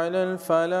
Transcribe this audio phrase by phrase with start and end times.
[0.00, 0.80] على الفلاح.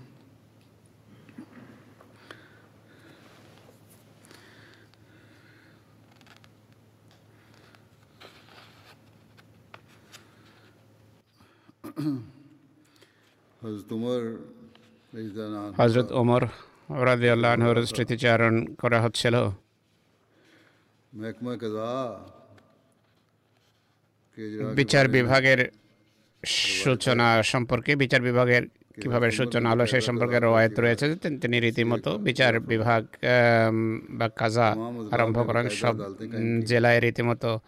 [15.77, 16.41] হজরত ওমর
[17.05, 17.27] রাজি
[17.85, 19.35] স্মৃতিচারণ করা হচ্ছিল।
[24.75, 25.59] বিচার বিভাগের
[26.45, 28.63] সূচনা সম্পর্কে বিচার বিভাগের
[29.01, 33.07] কীভাবে সূচনা হলো সে সম্পর্কে রওয়ায়ত রয়েছে। তিনি রীতিমতো বিচার বিভাগ
[34.09, 34.67] বা কাজা
[35.11, 35.95] আরম্ভ করেন। সব
[36.65, 37.59] জেলায় রীতিমতো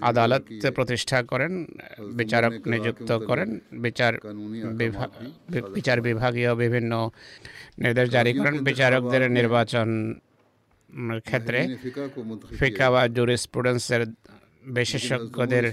[0.00, 0.42] আদালত
[0.74, 1.52] প্রতিষ্ঠা করেন
[2.14, 4.12] বিচারক নিযুক্ত করেন বিচার
[5.72, 6.92] বিচার বিভাগীয় বিভিন্ন
[7.78, 9.88] নির্দেশ জারি করেন বিচারকদের নির্বাচন
[11.20, 11.58] ক্ষেত্রে
[12.58, 14.02] ফিকা বা জুরিস্প্রুডেন্সের
[14.64, 15.64] বিশেষজ্ঞদের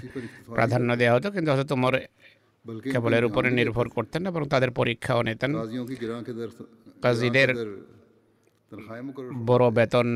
[0.45, 1.93] প্রাধান্য দেওয়া হতো কিন্তু হয়তো তোমার
[2.83, 5.51] কেবল এর উপরে নির্ভর করতেন না এবং তাদের পরীক্ষাও নিতেন।
[7.01, 7.49] কাজীদের
[9.45, 10.07] বড় বেতন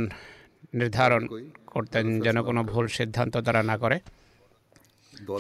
[0.73, 1.23] নির্ধারণ
[1.73, 3.97] করতেন যেন কোনো ভুল সিদ্ধান্ত তারা না করে।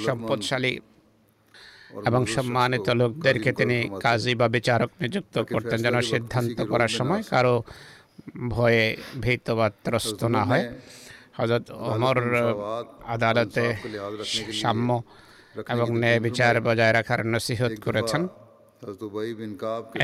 [0.07, 0.73] সম্পদশালী
[2.09, 7.55] এবং সম্মানিত লোকদেরকে তিনি কাজী বা বিচারক নিযুক্ত করতেন যেন সিদ্ধান্ত করার সময় কারও
[8.49, 8.85] ভয়ে
[9.21, 10.65] ভীত বা ত্রস্ত না হয়।
[11.37, 12.17] হজরত ওমর
[13.05, 13.65] আদালতে
[14.61, 14.89] সাম্য
[15.73, 18.21] এবং ন্যায় বিচার বজায় রাখার নসিহত করেছেন।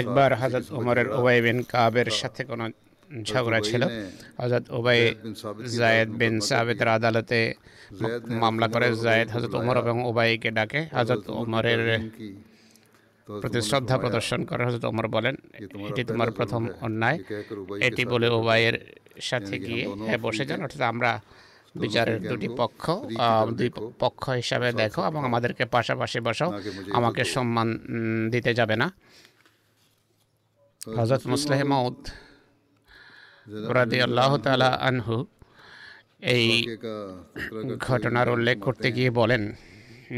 [0.02, 2.66] একবার হজরত ওমরের ওবাই বিন কাবের সাথে কোনো
[3.24, 3.84] ঝগড়া ছিল
[4.40, 5.00] হজরত ওবাই
[5.78, 7.40] জায়দ বিন সাবেতের আদালতে
[8.42, 11.82] মামলা করে জায়দ হজরত উমর এবং ওবাইকে ডাকে হজরত উমরের
[13.28, 15.36] প্রতি শ্রদ্ধা প্রদর্শন করে হজরত উমর বলেন
[15.88, 17.18] এটি তোমার প্রথম অন্যায়
[17.82, 18.78] এটি বলে ওবাইয়ের
[19.22, 19.84] সাথে গিয়ে
[20.26, 21.12] বসে যান অর্থাৎ আমরা
[21.76, 22.84] বিচারের দুটি পক্ষ
[23.52, 23.70] দুই
[24.00, 26.50] পক্ষ হিসাবে দেখো এবং আমাদেরকে পাশাপাশি বসাও
[26.92, 27.68] আমাকে সম্মান
[28.32, 28.88] দিতে যাবে না
[30.92, 31.60] হজরত মুসলেহ
[34.80, 35.26] আনহু
[36.22, 36.78] এই
[37.80, 39.54] ঘটনার উল্লেখ করতে গিয়ে বলেন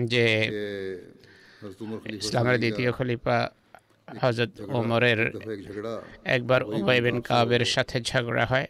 [0.04, 0.26] যে
[2.06, 3.50] ইসলামের দ্বিতীয় খলিফা
[4.22, 5.32] হজরত ওমরের
[6.24, 8.68] একবার উবাই বিন কাবের সাথে ঝগড়া হয়।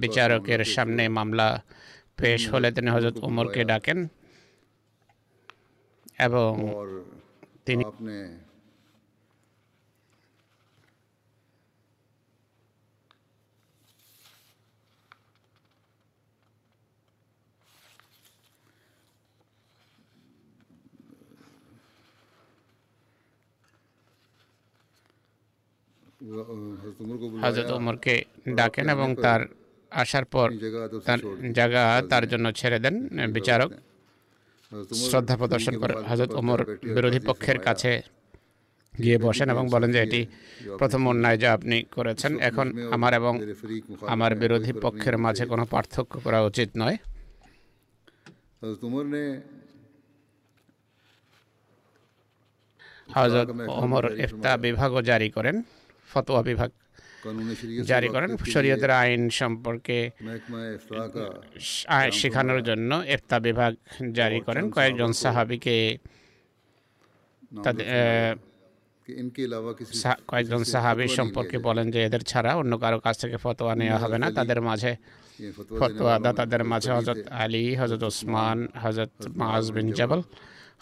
[0.00, 1.62] বিচারকের সামনে মামলা
[2.16, 4.08] পেশ হলে তিনি হজরত ওমরকে ডাকেন
[6.18, 6.50] এবং
[7.66, 7.84] তিনি
[27.42, 28.14] হাজরত উমরকে
[28.58, 29.40] ডাকেন এবং তার
[30.02, 30.48] আসার পর
[31.06, 31.20] তার
[31.58, 31.82] জায়গা
[32.12, 32.94] তার জন্য ছেড়ে দেন
[33.36, 33.70] বিচারক।
[35.10, 36.60] শ্রদ্ধা প্রদর্শন করে হাজরত ওমর
[36.94, 37.92] বিরোধী পক্ষের কাছে
[38.94, 40.20] গিয়ে বসেন এবং বলেন যে এটি
[40.80, 42.66] প্রথম অন্যায় যা আপনি করেছেন। এখন
[42.96, 43.34] আমার এবং
[44.14, 46.96] আমার বিরোধী পক্ষের মাঝে কোনো পার্থক্য করা উচিত নয়।
[53.16, 53.48] হাজরত
[53.82, 55.56] ওমর ইফতা বিভাগও জারি করেন।
[56.12, 56.70] ফতোয়া বিভাগ
[57.90, 59.98] জারি করেন। শরীয়তের আইন সম্পর্কে
[62.20, 63.72] শেখানোর জন্য এফতা বিভাগ
[64.18, 65.76] জারি করেন। কয়েকজন সাহাবিকে
[70.30, 74.28] কয়েকজন সাহাবি সম্পর্কে বলেন যে এদের ছাড়া অন্য কারও কাছ থেকে ফতোয়া নেওয়া হবে না।
[74.38, 74.92] তাদের মাঝে
[75.80, 80.20] ফতোয়া দাতাদের মাঝে হজরত আলী হজরত ওসমান হজরত মাজ বিন জবল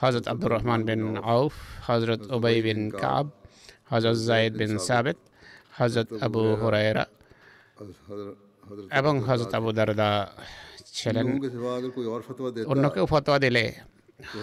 [0.03, 1.03] হজরত আব্দুর রহমান বিন
[1.35, 1.55] আউফ
[1.89, 3.27] হজরত ওবাই বিন কাব।
[3.91, 5.19] হজরত জায়েদ বিন সাবেদ
[5.79, 7.05] হজরত আবু হরায়রা
[9.01, 10.11] এবং হজরত আবু দারদা
[10.97, 11.27] ছিলেন।
[12.73, 13.65] অন্য কেউ ফতোয়া দিলে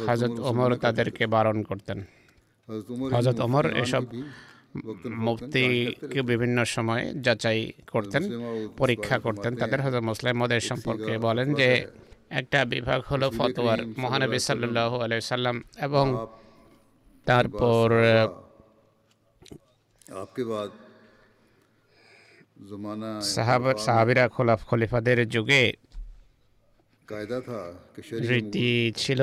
[0.07, 2.00] হজরত ওমর তাদেরকে বারণ করতেন।
[3.15, 4.03] হজরত ওমর এসব
[5.25, 7.59] মুফতিকে বিভিন্ন সময় যাচাই
[7.93, 8.23] করতেন
[8.81, 11.69] পরীক্ষা করতেন। তাদের হজরত মুসলিম মদের সম্পর্কে বলেন যে
[12.39, 14.67] একটা বিভাগ হলো ফতোয়ার মহানবী সাল্লু
[15.05, 15.55] আলাইসাল্লাম
[15.88, 16.05] এবং
[17.27, 17.88] তারপর
[23.86, 25.63] সাহাবিরা খোলাফ খলিফাদের যুগে
[28.29, 29.22] রীতি ছিল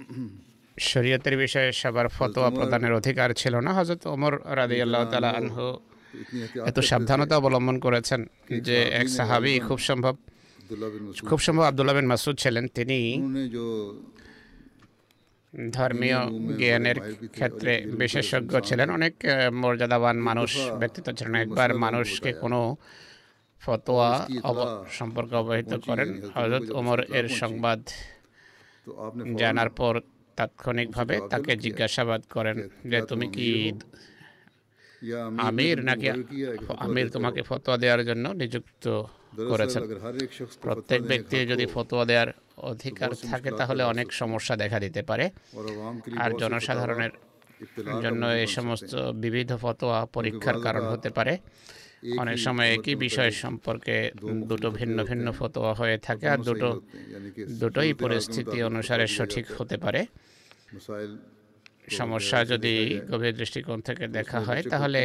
[0.00, 0.49] Mm-hmm.
[0.90, 5.66] শরীয়তের বিষয়ে সবার ফতোয়া প্রদানের অধিকার ছিল না। হজরত ওমর রাজি আল্লাহ তালা আনহু
[6.70, 8.20] এত সাবধানতা অবলম্বন করেছেন
[8.66, 10.14] যে এক সাহাবি খুব সম্ভব
[11.28, 12.98] খুব সম্ভব আবদুল্লাহ বিন মাসুদ ছিলেন। তিনি
[15.76, 16.18] ধর্মীয়
[16.60, 16.98] জ্ঞানের
[17.36, 19.14] ক্ষেত্রে বিশেষজ্ঞ ছিলেন। অনেক
[19.62, 22.60] মর্যাদাবান মানুষ ব্যক্তিত্ব ছিলেন। একবার মানুষকে কোনো
[23.62, 24.10] ফতোয়া
[24.98, 27.80] সম্পর্কে অবহিত করেন। হজরত ওমর এর সংবাদ
[29.40, 29.94] জানার পর
[30.36, 32.56] তাৎক্ষণিকভাবে তাকে জিজ্ঞাসাবাদ করেন
[32.90, 33.48] যে তুমি কি
[35.48, 36.08] আমির নাকি
[36.84, 38.84] আমির তোমাকে ফতোয়া দেওয়ার জন্য নিযুক্ত
[39.50, 39.82] করেছেন।
[40.60, 42.30] প্রত্যেক ব্যক্তি যদি ফতোয়া দেওয়ার
[42.70, 45.24] অধিকার থাকে তাহলে অনেক সমস্যা দেখা দিতে পারে।
[46.22, 47.12] আর জনসাধারণের
[48.02, 51.34] জন্য এই সমস্ত বিবিধ ফতোয়া পরীক্ষার কারণ হতে পারে।
[52.22, 53.96] অনেক সময় একই বিষয় সম্পর্কে
[54.50, 56.68] দুটো ভিন্ন ভিন্ন ফতোয়া হয়ে থাকে আর দুটো
[57.60, 60.00] দুটোই পরিস্থিতি অনুসারে সঠিক হতে পারে।
[61.98, 62.74] সমস্যা যদি
[63.10, 65.00] গভীর দৃষ্টিকোণ থেকে দেখা হয় তাহলে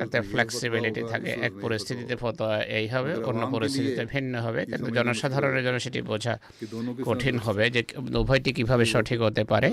[0.00, 5.78] তাতে ফ্লেক্সিবিলিটি থাকে। এক পরিস্থিতিতে ফতোয়া। এই হবে অন্য পরিস্থিতিতে ভিন্ন হবে। কিন্তু জনসাধারণের জন্য
[5.86, 6.34] সেটি বোঝা
[7.08, 7.80] কঠিন হবে যে
[8.22, 9.68] উভয়টি কীভাবে সঠিক হতে পারে।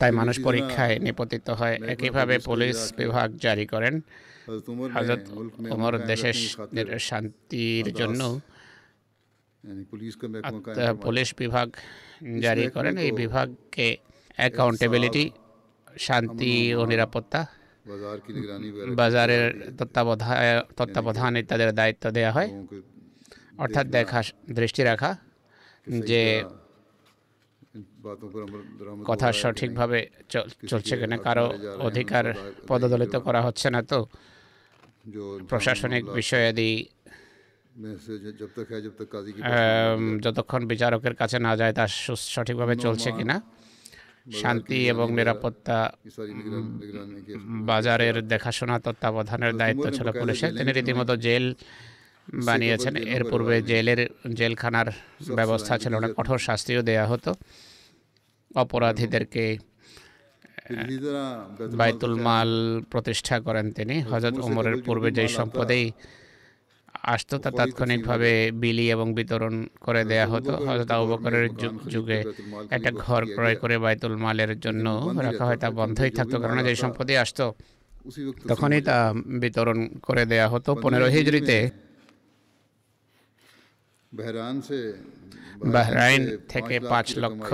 [0.00, 3.94] তাই মানুষ পরীক্ষায় নিপতিত হয়। একইভাবে পুলিশ বিভাগ জারি করেন।
[4.96, 6.36] হজরত দেশের
[7.08, 8.20] শান্তির জন্য
[11.04, 11.68] পুলিশ বিভাগ
[12.44, 13.88] জারি করেন। এই বিভাগকে
[14.38, 15.24] অ্যাকাউন্টেবিলিটি
[16.06, 17.40] শান্তি ও নিরাপত্তা
[19.00, 19.46] বাজারের
[19.78, 22.50] তত্ত্বাবধায় তত্ত্বাবধান ইত্যাদির দায়িত্ব দেওয়া হয়।
[23.64, 24.18] অর্থাৎ দেখা
[24.58, 25.10] দৃষ্টি রাখা
[26.10, 26.22] যে
[29.10, 29.98] কথা সঠিকভাবে
[30.70, 31.46] চলছে কিনা কারও
[31.88, 32.24] অধিকার
[32.68, 34.00] পদদলিত করা হচ্ছে না তো।
[35.50, 36.70] প্রশাসনিক বিষয়াদি
[40.24, 41.84] যতক্ষণ বিচারকের কাছে না যায় তা
[42.34, 43.36] সঠিকভাবে চলছে কিনা?
[44.42, 45.78] শান্তি এবং নিরাপত্তা
[47.70, 51.44] বাজারের দেখাশোনা তত্ত্বাবধানের দায়িত্ব ছিল পুলিশের। তিনি রীতিমতো জেল
[52.48, 54.00] বানিয়েছেন। এর পূর্বে জেলের
[54.38, 54.88] জেলখানার
[55.38, 57.30] ব্যবস্থা ছিল না। কঠোর শাস্তিও দেয়া হতো।
[58.54, 59.44] অপরাধীদেরকে
[61.78, 62.50] বাইতুল মাল
[62.90, 65.92] প্রতিষ্ঠা করেন তিনি। হজরত ওমরের পূর্বে যেই সম্পদেই
[67.14, 71.46] আসতো তা তাৎক্ষণিকভাবে বিলি এবং বিতরণ করে দেয়া হতো। হজরত আবুবকরের
[71.92, 72.18] যুগে
[72.70, 74.86] একটা ঘর ক্রয় করে বাইতুল মালের জন্য
[75.26, 77.46] রাখা হয় তা বন্ধই থাকতো। কারণ যে সম্পদে আসতো
[78.48, 78.96] তখনই তা
[79.42, 81.56] বিতরণ করে দেয়া হতো। পনেরো হিজড়িতে
[85.74, 87.48] বাহরাইন থেকে পাঁচ লক্ষ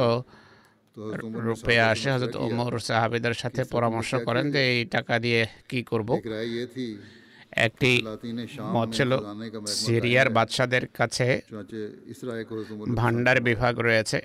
[1.47, 6.09] রূপে আসে হজরত ওমর সাহাবিদের সাথে পরামর্শ করেন যে এই টাকা দিয়ে কি করব।
[7.67, 7.91] একটি
[8.77, 9.11] মত ছিল
[9.85, 11.27] সিরিয়ার বাদশাদের কাছে।
[13.01, 14.19] ভান্ডার বিভাগ রয়েছে।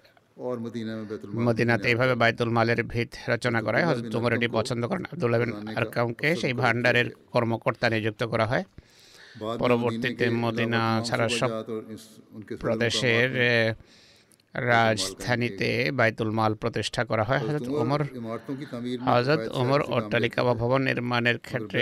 [1.46, 5.52] মদিনাতে এইভাবে বাইতুল মালের ভিত রচনা করা হয়। হজরত ওমর এটি পছন্দ করেন। আবদুল্লাহ বিন
[5.80, 8.64] আরকামকে সেই ভান্ডারের কর্মকর্তা নিযুক্ত করা হয়।
[9.62, 11.52] পরবর্তীতে মদিনা ছাড়া সব
[12.64, 13.30] প্রদেশের
[14.54, 18.02] রাজধানীতে বাইতুল মাল প্রতিষ্ঠা করা হয়। হজরত ওমর
[19.12, 21.82] হজরত ওমর অট্টালিকা বা ভবন নির্মাণের ক্ষেত্রে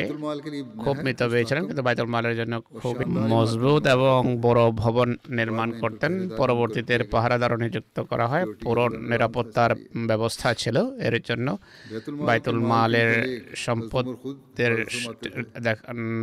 [0.84, 2.95] খুব মিতব্য হয়েছিলেন কিন্তু বাইতুল মালের জন্য খুব
[3.34, 9.72] মজবুত এবং বড় ভবন নির্মাণ করতেন। পরবর্তীতে এর পাহারাদারও নিযুক্ত করা হয়। পুরো নিরাপত্তার
[10.10, 11.48] ব্যবস্থা ছিল এর জন্য।
[12.27, 13.12] বাইতুল মালের
[13.65, 14.74] সম্পদের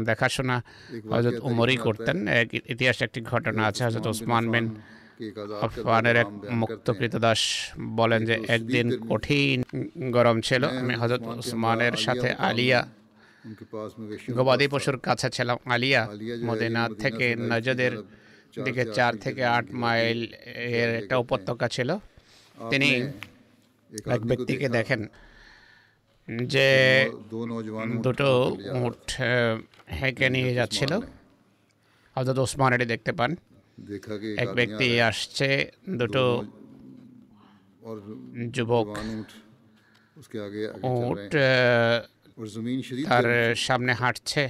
[0.09, 0.57] দেখাশোনা
[1.13, 2.17] হজরত ওমরই করতেন।
[2.73, 4.67] ইতিহাসে একটি ঘটনা আছে হজরত ওসমান বিন
[5.67, 7.41] আফানের এক মুক্তকৃত দাস
[7.99, 9.59] বলেন যে একদিন কঠিন
[10.17, 12.81] গরম ছিল। আমি হজরত উসমানের সাথে আলিয়া
[14.37, 16.03] গবাদি পশুর কাছে ছিলাম। আলিয়া
[16.49, 17.93] মদিনা থেকে নজদের
[18.65, 20.21] দিকে চার থেকে আট মাইল
[20.81, 21.91] এর একটা উপত্যকা ছিল।
[22.71, 22.91] তিনি
[24.15, 25.01] এক ব্যক্তিকে দেখেন
[26.55, 26.69] যে
[28.05, 28.29] দুটো
[28.85, 29.07] উঠ
[29.99, 30.93] হেঁকে নিয়ে যাচ্ছিল।
[32.17, 33.31] হজরত ওসমান এটি দেখতে পান।
[34.43, 35.49] এক ব্যক্তি আসছে
[36.01, 36.25] দুটো
[38.57, 38.87] যুবক
[43.09, 43.27] তার
[43.67, 44.43] সামনে হাঁটছে।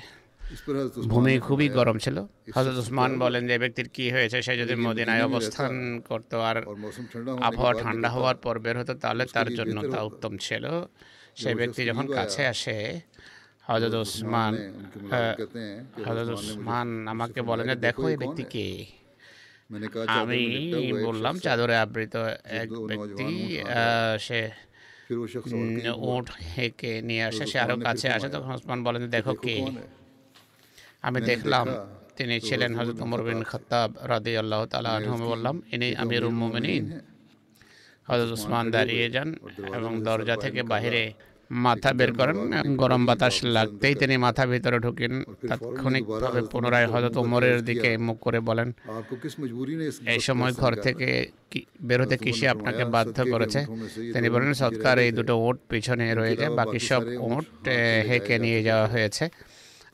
[1.13, 2.17] ভূমি খুবই গরম ছিল।
[2.57, 4.39] হজরত উসমান বলেন যে ব্যক্তির কি হয়েছে?
[4.47, 5.73] সে যদি মদিনায় অবস্থান
[6.09, 6.57] করতো আর
[7.49, 10.65] আবহাওয়া ঠান্ডা হওয়ার পর বের হতো তাহলে তার জন্য তা উত্তম ছিল।
[11.41, 12.79] সে ব্যক্তি যখন কাছে আসে
[13.69, 14.53] হজরত উসমান
[16.07, 18.67] হজরত উসমান আমাকে বলেন যে দেখো এই ব্যক্তি কে?
[20.13, 20.43] আমি
[21.05, 22.15] বললাম চাদরে আবৃত
[22.61, 23.27] এক ব্যক্তি
[24.19, 24.41] সে
[26.07, 29.57] উঠ হেঁকে নিয়ে আসে সে আরও কাছে আসে তখন ওসমান বলেন দেখো কে
[31.03, 31.67] আমি দেখলাম
[32.17, 34.93] তিনি ছিলেন হজরত উমর বিন খত্তাব রাদি আল্লাহ তালা
[35.27, 36.85] বললাম ইনি আমির উম্মিন
[38.09, 39.29] হজরত উসমান দাঁড়িয়ে যান
[39.77, 41.05] এবং দরজা থেকে বাহিরে
[41.51, 42.37] মাথা বের করেন
[42.77, 45.13] গরম হ্যাঁ, বাতাস লাগতেই তিনি মাথা ভিতরে ঢুকেন
[45.49, 48.69] তাৎক্ষণিকভাবে পুনরায় হজরত ওমরের দিকে মুখ করে বলেন
[50.07, 51.09] এই সময় ঘর থেকে
[51.83, 53.61] বেরোতে কিসে আপনাকে বাধ্য করেছে?
[54.13, 57.47] তিনি বলেন সৎকার এই দুটো ওট পিছনে রয়েছে বাকি সব ওট
[58.09, 59.25] হেঁকে নিয়ে যাওয়া হয়েছে।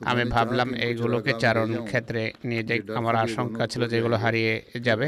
[0.00, 4.52] আমি ভাবলাম এইগুলোকে চারণ ক্ষেত্রে নিয়ে যাই আমার আশঙ্কা ছিল যে এগুলো হারিয়ে
[4.86, 5.06] যাবে।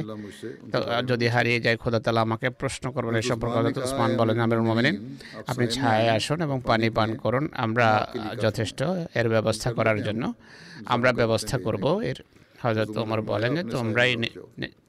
[0.72, 0.78] তো
[1.10, 4.96] যদি হারিয়ে যায় খোদা তালা আমাকে প্রশ্ন করবেন এই সম্পর্কে উসমান বলেন আমির মোমেনিন
[5.50, 7.86] আপনি ছায় আসুন এবং পানি পান করুন। আমরা
[8.44, 8.80] যথেষ্ট
[9.20, 10.22] এর ব্যবস্থা করার জন্য
[10.94, 12.18] আমরা ব্যবস্থা করব এর
[12.64, 14.12] হজরত ওমর বলেন যে তোমরাই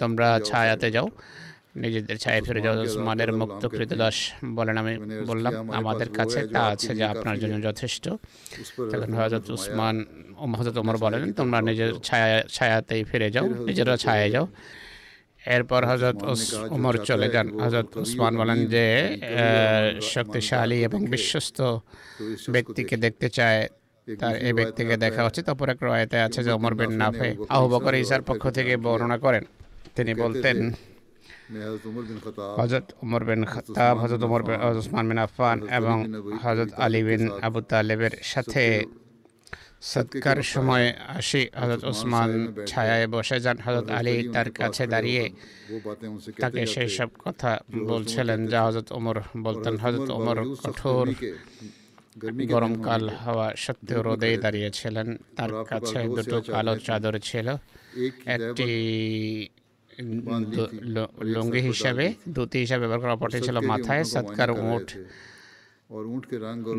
[0.01, 1.07] তোমরা ছায়াতে যাও।
[1.75, 4.17] নিজেদের ছায়ে ফিরে যাওয়া উসমানের মুক্ত কৃতদাস
[4.57, 4.93] বলেন আমি
[5.29, 8.05] বললাম আমাদের কাছে তা আছে যা আপনার জন্য যথেষ্ট।
[8.91, 9.95] তখন হজরত উসমান
[10.59, 14.47] হজরত ওমর বলেন তোমরা নিজের ছায়া ছায়াতেই ফিরে যাও নিজেরা ছায়া যাও।
[15.55, 16.17] এরপর হজরত
[16.75, 18.85] ওমর চলে যান। হজরত উসমান বলেন যে
[20.13, 21.59] শক্তিশালী এবং বিশ্বস্ত
[22.53, 23.61] ব্যক্তিকে দেখতে চায়
[24.19, 27.93] তার এই ব্যক্তিকে দেখা উচিত। তারপর এক রয়েতে আছে যে ওমর বিন নাফে আহু বকর
[27.95, 29.43] ইসার পক্ষ থেকে বর্ণনা করেন।
[29.95, 30.57] তিনি বলতেন
[32.59, 35.97] হজরত উমর বিন খতাব হজরত উমর বিন ওসমান বিন আফান এবং
[36.43, 38.63] হজরত আলী বিন আবু তালেবের সাথে
[39.91, 42.29] সৎকার সময় আসি। হজরত ওসমান
[42.67, 45.23] ছায়ায় বসে যান। হজরত আলী তার কাছে দাঁড়িয়ে
[46.39, 47.51] তাকে সেই সব কথা
[47.89, 51.07] বলছিলেন যা হজরত ওমর বলতেন। হজরত ওমর কঠোর
[52.51, 57.47] গরমকাল হওয়া সত্ত্বেও রোদে দাঁড়িয়েছিলেন তার কাছে দুটো কালো চাদর ছিল
[58.35, 58.69] একটি
[61.33, 64.93] লুঙ্গি হিসাবে ধুতি হিসাবে ব্যবহার করা পটে ছিল মাথায় সৎকার উঠ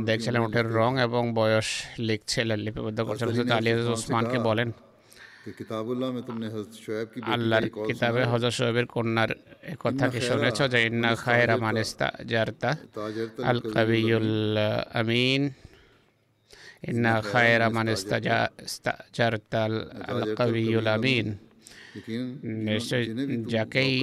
[0.04, 4.72] দেখছিলেন উঠের রং এবং বয়স লিখছিলেন লিপিবদ্ধ করছিলেন আলী ওসমানকে বলেন।
[7.22, 8.22] আল্লাহর কিতাবে
[8.94, 9.30] কন্যার
[9.80, 12.76] কথা কি শুনেছ যে ইন্না খায়রা মানিস্তা জারতা?
[13.42, 14.58] আল কবিউল
[14.92, 15.42] আমিন।
[16.82, 18.16] ইন্না খায়রা মানিস্তা
[19.12, 21.51] জারতা। আল আমিন।
[23.46, 23.94] যাকেই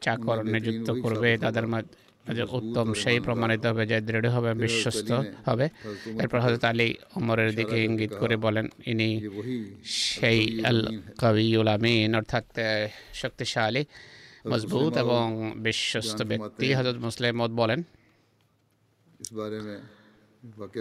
[0.00, 5.10] চাকর নিযুক্ত করবে তাদের মধ্যে উত্তম সেই প্রমাণিত হবে যে দৃঢ় হবে বিশ্বস্ত
[5.46, 5.66] হবে
[6.20, 9.10] এরপর হজরত আলী অমরের দিকে ইঙ্গিত করে বলেন ইনি
[10.08, 10.80] সেই আল
[11.18, 12.46] কবিউল আমিন অর্থাৎ
[13.14, 13.82] শক্তিশালী
[14.48, 15.24] মজবুত এবং
[15.58, 17.80] বিশ্বস্ত ব্যক্তি হজরত মুসলিমত বলেন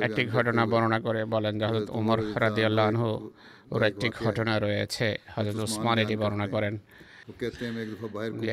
[0.06, 3.10] একটি ঘটনা বর্ণনা করে বলেন যে হজরত উমর রাদিয়াল্লাহু
[3.72, 6.76] ওর একটি ঘটনা রয়েছে। হজরত ওসমান এটি বর্ণনা করেন।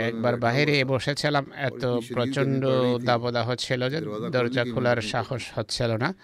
[0.09, 1.83] একবার বাহিরে বসেছিলাম এত
[2.15, 2.63] প্রচণ্ড
[3.05, 6.15] দাবদাহ ছিল যে দরজা খোলার সাহস হচ্ছিল না।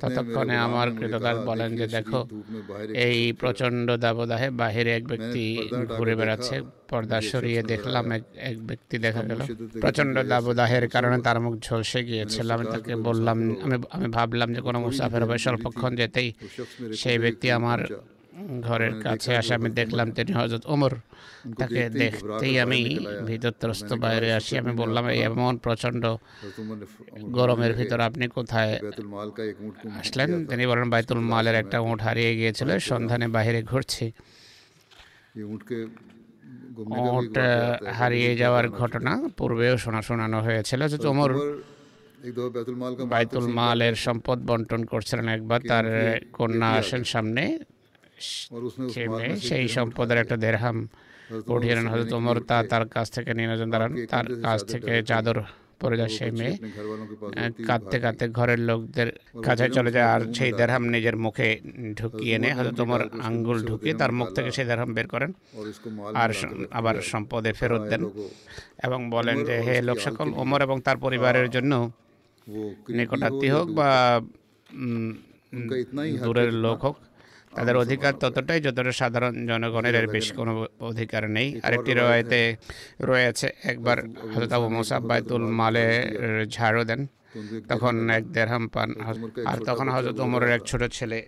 [0.00, 2.28] ততক্ষণে আমার কৃতকার বলেন যে দেখো
[3.06, 5.44] এই প্রচণ্ড দাবদাহে বাহিরে এক ব্যক্তি
[5.96, 6.56] ঘুরে বেড়াচ্ছে
[6.88, 8.12] পর্দা সরিয়ে দেখলাম
[8.50, 9.40] এক ব্যক্তি দেখা গেল।
[9.80, 14.80] প্রচণ্ড দাবদাহের কারণে তার মুখ ঝলসে গিয়েছিল আমি তাকে বললাম আমি আমি ভাবলাম যে কোনো
[14.80, 16.28] মুসাফের হবে স্বল্পক্ষণ যেতেই
[16.96, 17.80] সেই ব্যক্তি আমার
[18.66, 20.92] ঘরের কাছে আসে আমি দেখলাম তিনি হজরত ওমর
[21.60, 22.80] তাকে দেখতেই আমি
[23.30, 26.02] ভিতরত্রস্ত বাইরে আসি আমি বললাম এমন প্রচণ্ড
[27.38, 28.72] গরমের ভিতর আপনি কোথায়?
[30.00, 34.04] আসলেন তিনি বলেন বাইতুল মালের একটা উঁট হারিয়ে গিয়েছিল সন্ধানে বাইরে ঘুরছে।
[37.16, 37.36] উঁট
[37.98, 41.30] হারিয়ে যাওয়ার ঘটনা পূর্বেও শোনা শোনানো হয়েছিল যে তোমর
[43.12, 45.86] বাইতুল মালের সম্পদ বন্টন করছিলেন একবার তার
[46.38, 47.44] কন্যা আসেন সামনে।
[49.12, 50.76] মে সেই সম্পদের একটা দেরহাম
[51.46, 52.12] উঠিয়ে নেন হজরত
[52.46, 55.38] তা তার কাছ থেকে নিয়ে নেন দাঁড়ান তার কাছ থেকে চাদর
[55.80, 56.54] পরে যায় সেই মেয়ে।
[57.36, 59.08] হ্যাঁ, কাঁদতে কাঁদতে ঘরের লোকদের
[59.42, 61.48] কাছে চলে যায় আর সেই দেরহাম নিজের মুখে
[61.94, 65.30] ঢুকিয়ে নেয় হয়তো তোমার আঙ্গুল ঢুকিয়ে তার মুখ থেকে সেই দেরহাম বের করেন
[66.14, 66.30] আর
[66.70, 68.02] আবার সম্পদে ফেরত দেন
[68.82, 71.72] এবং বলেন যে হে লোক সকল ওমর এবং তার পরিবারের জন্য
[72.88, 73.90] নিকটাত্মী হোক বা
[76.22, 76.96] দূরের লোক হোক
[77.56, 80.52] তাদের অধিকার ততটাই যতটা সাধারণ জনগণের এর বেশি কোনো
[80.90, 82.40] অধিকার নেই। আরেকটি রয়েতে
[83.10, 83.98] রয়েছে একবার
[84.32, 85.86] হজরত আবু মুসাব্বায়তুল মালে
[86.56, 87.00] ঝাড়ু দেন।
[87.70, 88.90] তখন এক দেড়হাম পান
[89.50, 91.18] আর তখন হজরত ওমরের এক ছোট ছেলে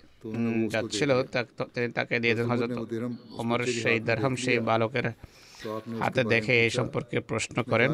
[0.74, 1.10] যাচ্ছিল
[1.96, 2.76] তাকে দিয়ে দেন হজরত
[3.40, 5.06] ওমর সেই দেড়হাম সেই বালকের
[6.02, 7.90] হাতে দেখে এই সম্পর্কে প্রশ্ন করেন।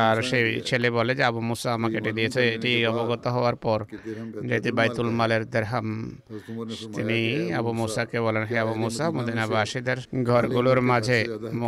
[0.00, 3.78] আর সেই ছেলে বলে যে আবু মুসা আমাকে এটি দিয়েছে এটি অবগত হওয়ার পর
[4.48, 5.86] যেহেতু বাইতুল মালের দেরহাম
[6.96, 7.18] তিনি
[7.52, 11.18] আবু মুসাকে বলেন হে আবু মুসা মদিনাবাসীদের ঘরগুলোর মাঝে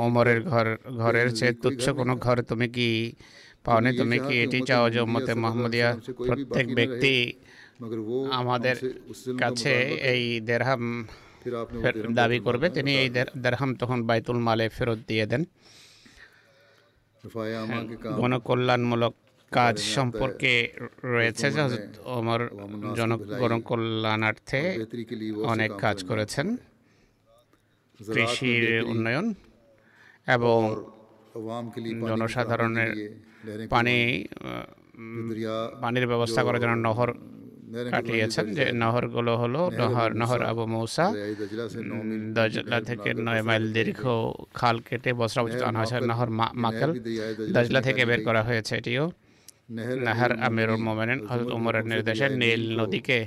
[0.07, 0.67] ওমরের ঘর
[0.97, 2.91] ঘরের চেয়ে তুচ্ছ কোনো ঘর তুমি কি
[3.65, 3.91] পাওনি?
[3.97, 5.91] তুমি কি এটি চাও যে মতে মোহাম্মদিয়া?
[6.29, 7.15] প্রত্যেক ব্যক্তি
[8.31, 8.77] আমাদের
[9.39, 9.75] কাছে
[10.13, 10.83] এই দেরহাম
[12.21, 13.09] দাবি করবে তিনি এই
[13.45, 15.43] দেরহাম তখন বাইতুল মালে ফেরত দিয়ে দেন।
[17.69, 17.85] হ্যাঁ,
[18.21, 19.15] গণকল্যাণমূলক
[19.53, 20.53] কাজ সম্পর্কে
[21.15, 22.41] রয়েছে যে হজরত ওমর
[22.97, 23.11] জন
[23.43, 24.63] গণকল্যাণার্থে
[25.53, 26.47] অনেক কাজ করেছেন।
[28.15, 29.27] কৃষির উন্নয়ন
[30.27, 30.61] এবং
[32.11, 32.91] জনসাধারণের
[33.73, 33.99] পানি
[35.81, 37.11] পানির ব্যবস্থা করার জন্য নহর
[37.93, 41.07] কাটিয়েছেন যে নহরগুলো হলো নহর নহর আবু মৌসা।
[42.39, 44.03] দজলা থেকে নয় মাইল দীর্ঘ
[44.59, 46.31] খাল কেটে বসরা পর্যন্ত আনা হয়েছে নহর
[46.65, 46.91] মাকাল।
[47.55, 49.05] দজলা থেকে বের করা হয়েছে এটিও।
[50.07, 53.19] নাহার আমিরুল মোমেন হজরত উমরের নির্দেশে নীল নদীকে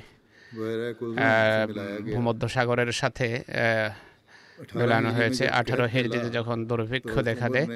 [2.13, 3.27] ভূমধ্য সাগরের সাথে
[4.79, 7.67] দোলানো হয়েছে। আঠারো হিজড়িতে যখন দুর্ভিক্ষ দেখা দেয়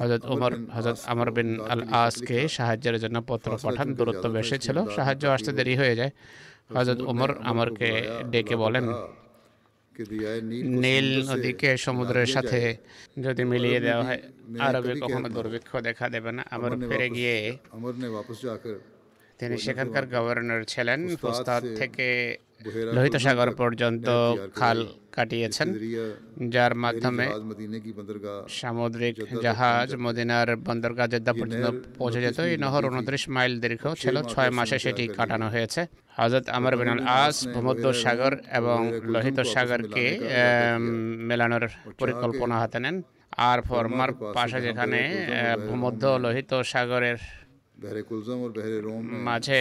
[0.00, 5.24] হজরত উমর হজরত আমর বিন আল আসকে সাহায্যের জন্য পত্র পাঠান। দূরত্ব বেশি ছিল। সাহায্য
[5.36, 6.12] আসতে দেরি হয়ে যায়।
[6.76, 7.88] হজরত উমর আমরকে
[8.32, 8.86] ডেকে বলেন
[10.82, 12.60] নীল নদীকে সমুদ্রের সাথে
[13.24, 14.20] যদি মিলিয়ে দেওয়া হয়
[14.66, 17.36] আরবে কখনো দুর্ভিক্ষ দেখা দেবে না। আমার ফিরে গিয়ে
[19.40, 22.06] তিনি সেখানকার গভর্নর ছিলেন প্রস্তাদ থেকে
[22.96, 24.06] লোহিত সাগর পর্যন্ত
[24.58, 24.78] খাল
[25.16, 25.68] কাটিয়েছেন
[26.54, 27.26] যার মাধ্যমে
[28.58, 31.66] সামুদ্রিক জাহাজ মদিনার বন্দরগা জেদ্দা পর্যন্ত
[31.98, 35.80] পৌঁছে যেত। এই নহর উনত্রিশ মাইল দীর্ঘ ছিল ছয় মাসে সেটি কাটানো হয়েছে।
[36.18, 38.78] হজরত আমর বিন আস ভূমধ্য সাগর এবং
[39.12, 40.04] লোহিত সাগরকে
[41.28, 41.64] মেলানোর
[42.00, 42.96] পরিকল্পনা হাতে নেন।
[43.48, 45.00] আর ফরমার পাশে যেখানে
[45.66, 47.18] ভূমধ্য লোহিত সাগরের
[49.26, 49.60] মাঝে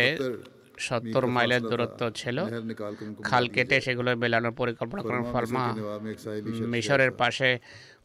[0.77, 2.37] সত্তর মাইলের দূরত্ব ছিল
[3.23, 5.45] খাল কেটে সেগুলো বেলানোর পরিকল্পনা করার ফল
[6.73, 7.49] মিশরের পাশে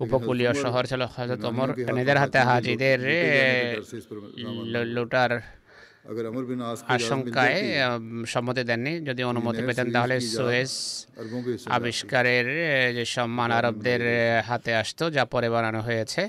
[0.01, 3.01] উপকূলীয় শহর ছিল হজরত ওমর নিজের হাতে হাজিদের
[4.95, 5.33] লুটার
[6.89, 7.59] আশঙ্কায়
[8.27, 10.73] সম্মতি দেননি যদি অনুমতি পেতেন তাহলে সুয়েস
[11.71, 12.47] আবিষ্কারের
[12.97, 14.03] যে সম্মান আরবদের
[14.49, 16.23] হাতে আসতো যা পরে বানানো হয়েছে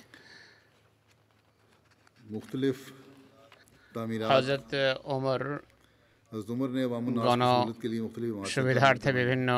[2.30, 2.78] মুখতলিফ
[4.32, 4.72] হজরত
[5.08, 5.42] ওমর
[8.48, 9.50] সুবিধার্থে বিভিন্ন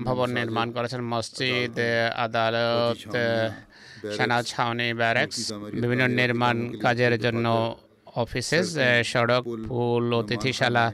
[0.00, 1.76] ভবন নির্মাণ করেছেন মসজিদ
[2.24, 2.98] আদালত
[4.16, 5.38] সেনা ছাউনি ব্যারেক্স
[5.82, 7.46] বিভিন্ন নির্মাণ কাজের জন্য
[8.16, 8.68] অফিসেস
[9.04, 10.84] সড়ক পুল অতিথিশালা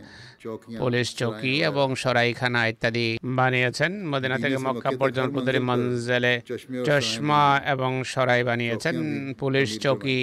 [0.83, 3.07] পুলিশ চৌকি এবং সরাইখানা ইত্যাদি
[3.39, 6.35] বানিয়েছেন। মদিনা থেকে মক্কা পর্যন্ত প্রতিটি মঞ্জেলে
[6.89, 8.95] চশমা এবং সরাই বানিয়েছেন।
[9.43, 10.21] পুলিশ চৌকি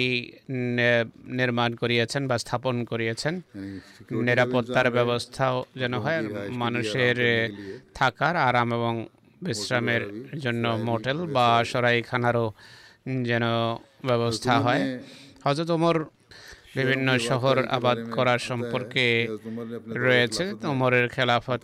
[1.38, 3.34] নির্মাণ করিয়েছেন বা স্থাপন করিয়েছেন।
[4.26, 6.20] নিরাপত্তার ব্যবস্থাও যেন হয়
[6.62, 7.16] মানুষের
[7.98, 8.94] থাকার আরাম এবং
[9.46, 10.02] বিশ্রামের
[10.44, 12.46] জন্য মোটেল বা সরাইখানারও
[13.28, 13.44] যেন
[14.08, 14.82] ব্যবস্থা হয়।
[15.44, 15.96] হজরত ওমর
[16.76, 19.06] বিভিন্ন শহর আবাদ করা সম্পর্কে
[20.04, 21.60] রয়েছে। তোমরের খেলাফত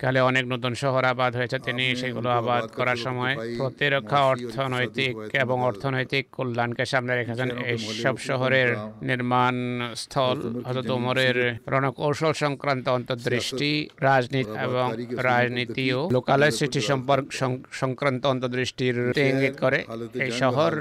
[0.00, 6.24] কালে অনেক নতুন শহর আবাদ হয়েছে তিনি সেগুলো আবাদ করার সময় প্রতিরক্ষা অর্থনৈতিক এবং অর্থনৈতিক
[6.32, 8.68] কল্যাণকে সামনে রেখেছেন এইসব শহরের
[9.02, 9.54] নির্মাণ
[9.94, 11.36] স্থল হজরত উমরের
[11.68, 14.86] রণকৌশল সংক্রান্ত অন্তর্দৃষ্টি রাজনীতি এবং
[15.22, 17.26] রাজনীতি ও লোকালয় সৃষ্টি সম্পর্ক
[17.72, 18.96] সংক্রান্ত অন্তর্দৃষ্টির
[19.30, 19.78] ইঙ্গিত করে
[20.20, 20.72] এই শহর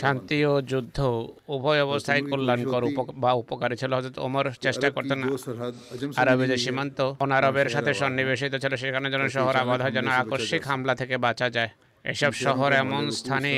[0.00, 0.98] শান্তি ও যুদ্ধ
[1.48, 2.82] উভয় অবস্থায় কল্যাণকর
[3.14, 5.20] বা উপকারী ছিল। হজরত উমর চেষ্টা করতেন
[6.16, 10.94] আরবের সীমান্ত অনারবের সাথে সন্নি সন্নিবেশিত ছিল সেখানে যেন শহর আবাদ হয় যেন আকস্মিক হামলা
[11.00, 11.70] থেকে বাঁচা যায়।
[12.04, 13.52] এসব শহর এমন স্থানে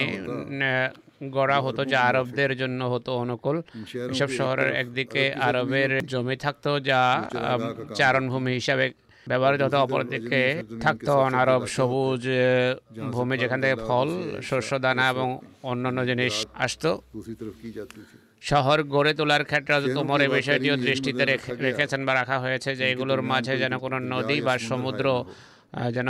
[1.36, 3.56] গড়া হতো যা আরবদের জন্য হতো অনুকূল।
[4.12, 7.00] এসব শহরের একদিকে আরবের জমি থাকতো যা
[7.98, 8.86] চারণভূমি হিসাবে
[9.30, 10.42] ব্যবহৃত হতো অপরদিকে
[10.84, 12.22] থাকতো অনারব সবুজ
[13.14, 14.08] ভূমি যেখান থেকে ফল
[14.48, 15.28] শস্য দানা এবং
[15.70, 16.90] অন্যান্য জিনিস আসতো।
[18.42, 21.22] শহর গড়ে তোলার ক্ষেত্রে তোমার এই বিষয়টিও দৃষ্টিতে
[21.66, 25.06] রেখেছেন বা রাখা হয়েছে যে এগুলোর মাঝে যেন কোনো নদী বা সমুদ্র
[25.96, 26.08] যেন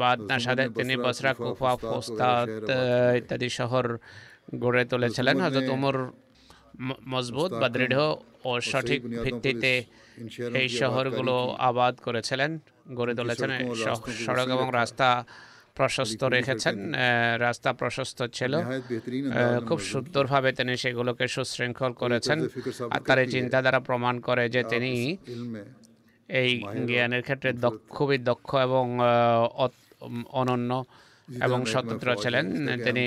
[0.00, 2.48] বাদ না সাথে তিনি বসরা কুফা ফোস্তাদ
[3.20, 3.84] ইত্যাদি শহর
[4.62, 5.96] গড়ে তুলেছিলেন। হজরত উমর
[7.12, 8.06] মজবুত বা দৃঢ়
[8.48, 9.72] ও সঠিক ভিত্তিতে
[10.60, 11.34] এই শহরগুলো
[11.70, 12.50] আবাদ করেছিলেন
[12.98, 13.50] গড়ে তুলেছেন।
[14.24, 15.08] সড়ক এবং রাস্তা
[15.78, 16.76] প্রশস্ত রেখেছেন
[17.46, 18.52] রাস্তা প্রশস্ত ছিল।
[19.68, 22.38] খুব সুন্দরভাবে তিনি সেগুলোকে সুশৃঙ্খল করেছেন
[22.94, 24.92] আর তার এই চিন্তাধারা প্রমাণ করে যে তিনি
[26.28, 26.50] এই
[26.88, 27.50] জ্ঞানের ক্ষেত্রে
[27.96, 28.84] খুবই দক্ষ এবং
[30.40, 30.70] অনন্য
[31.46, 32.44] এবং স্বতন্ত্র ছিলেন।
[32.86, 33.04] তিনি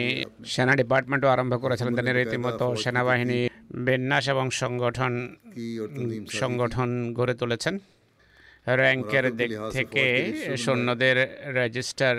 [0.54, 3.40] সেনা ডিপার্টমেন্টও আরম্ভ করেছিলেন। তিনি রীতিমতো সেনাবাহিনী
[3.88, 5.14] বিন্যাস এবং সংগঠন
[6.42, 7.76] সংগঠন গড়ে তুলেছেন।
[8.68, 10.04] র্যাঙ্কের দিক থেকে
[10.58, 11.18] সৈন্যদের
[11.54, 12.16] রেজিস্টার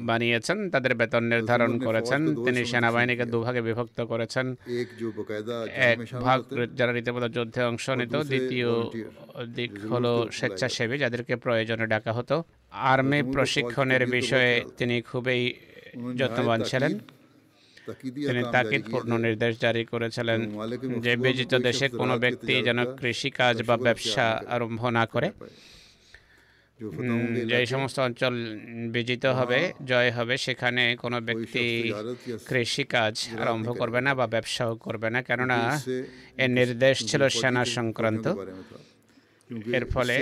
[0.00, 4.56] বানিয়েছেন তাদের বেতন নির্ধারণ করেছেন তিনি সেনাবাহিনীকে দুভাগে বিভক্ত করেছেন।
[5.74, 6.38] এক ভাগ
[6.74, 8.70] যারা রীতিমতো যুদ্ধে অংশ নিত দ্বিতীয়
[9.56, 15.54] দিক হলো স্বেচ্ছাসেবী যাদেরকে প্রয়োজনে ডাকা হতো। আর্মি প্রশিক্ষণের বিষয়ে তিনি খুবই
[16.16, 16.98] যত্নবান ছিলেন।
[18.02, 20.40] তিনি তাকিদ পূর্ণ নির্দেশ জারি করেছিলেন
[21.00, 25.30] যে বিজিত দেশে কোনো ব্যক্তি যেন কৃষিকাজ বা ব্যবসা আরম্ভ না করে।
[27.46, 28.34] যে সমস্ত অঞ্চল
[28.90, 31.92] বিজিত হবে জয় হবে সেখানে কোনো ব্যক্তি
[32.48, 35.82] কৃষিকাজ আরম্ভ করবে না বা ব্যবসাও করবে না। কেননা
[36.38, 38.26] এর নির্দেশ ছিল সেনা সংক্রান্ত।
[39.72, 40.16] এর ফলে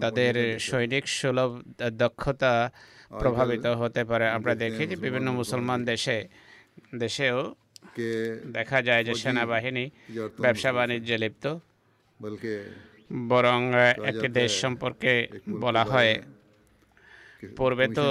[0.00, 1.50] তাদের সৈনিক সুলভ
[1.92, 2.70] দক্ষতা
[3.20, 6.18] প্রভাবিত হতে পারে। আমরা দেখি যে বিভিন্ন মুসলমান দেশে
[7.02, 7.38] দেশেও
[8.56, 9.84] দেখা যায় যে সেনাবাহিনী
[10.42, 11.44] ব্যবসা বাণিজ্যে লিপ্ত।
[13.30, 13.60] বরং
[14.10, 15.12] একটি দেশ সম্পর্কে
[15.64, 16.12] বলা হয়
[17.56, 18.08] পূর্বে তো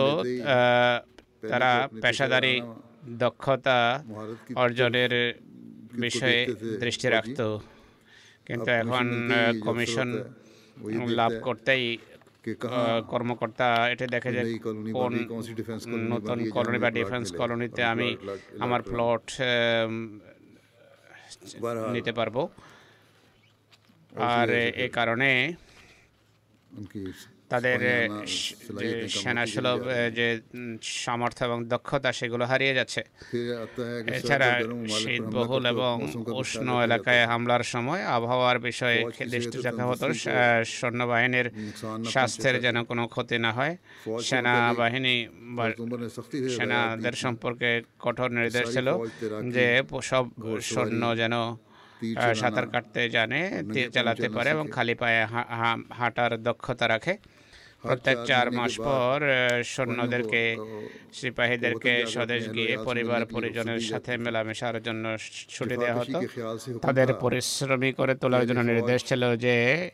[1.51, 2.55] তারা পেশাদারি
[3.23, 3.79] দক্ষতা
[4.63, 5.13] অর্জনের
[6.03, 6.39] বিষয়ে
[6.83, 7.39] দৃষ্টি রাখত।
[8.47, 9.05] কিন্তু এখন
[9.65, 10.09] কমিশন
[11.19, 11.85] লাভ করতেই
[13.11, 14.45] কর্মকর্তা এটা দেখা যায়
[14.95, 15.11] কোন
[16.13, 18.09] নতুন কলোনি বা ডিফেন্স কলোনিতে আমি
[18.65, 19.25] আমার প্লট
[21.95, 22.37] নিতে পারব।
[24.33, 24.47] আর
[24.85, 25.29] এ কারণে
[27.51, 27.79] তাদের
[29.21, 29.81] সেনা সুলভ
[30.17, 30.27] যে
[31.03, 33.01] সামর্থ্য এবং দক্ষতা সেগুলো হারিয়ে যাচ্ছে।
[34.17, 34.49] এছাড়া
[35.01, 35.93] শীতবহুল এবং
[36.41, 38.99] উষ্ণ এলাকায় হামলার সময় আবহাওয়ার বিষয়ে
[39.33, 40.05] দৃষ্টি রাখা হতো
[40.79, 41.47] সৈন্যবাহিনীর
[42.13, 43.73] স্বাস্থ্যের যেন কোনো ক্ষতি না হয়।
[44.27, 45.15] সেনাবাহিনী
[46.55, 47.69] সেনাদের সম্পর্কে
[48.05, 48.87] কঠোর নির্দেশ ছিল
[49.55, 49.65] যে
[50.09, 50.25] সব
[50.71, 51.35] সৈন্য যেন
[52.41, 53.39] সাঁতার কাটতে জানে
[53.73, 55.21] তীর চালাতে পারে এবং খালি পায়ে
[55.99, 57.13] হাঁটার দক্ষতা রাখে।
[57.83, 59.21] অত্যাচার চার মাস পর
[59.63, 60.57] সৈন্যদেরকে
[61.13, 65.17] সিপাহীদেরকে স্বদেশ গিয়ে পরিবার পরিজনের সাথে মেলামেশার জন্য
[65.49, 66.19] ছুটি দেওয়া হতো।
[66.81, 69.91] তাদের পরিশ্রমী করে তোলার জন্য নির্দেশ ছিল যে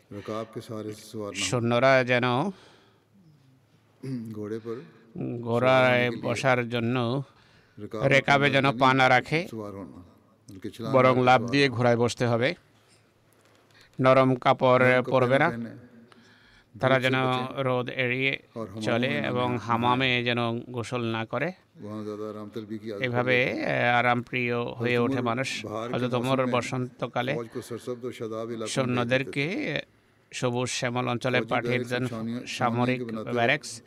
[1.34, 2.50] সৈন্যরা যেন
[5.40, 7.22] ঘোড়ায় বসার জন্য
[8.04, 9.48] রেকাবে যেন পানা রাখে।
[10.92, 12.54] বরং লাভ দিয়ে ঘোড়ায় বসতে হবে।
[14.00, 15.48] নরম কাপড় পরবে না।
[16.80, 17.14] তারা যেন
[17.56, 18.32] রোদ এড়িয়ে
[18.82, 21.52] চলে এবং হামামে যেন গোসল না করে।
[23.00, 23.36] এভাবে
[24.00, 25.48] আরামপ্রিয় হয়ে ওঠে মানুষ।
[25.92, 27.32] হজরত ওমর বসন্তকালে
[28.66, 29.46] সৈন্যদেরকে
[30.32, 32.06] সবুজ শ্যামল অঞ্চলে পাঠিয়ে দেন
[32.46, 33.00] সামরিক
[33.36, 33.82] ব্যারেক্স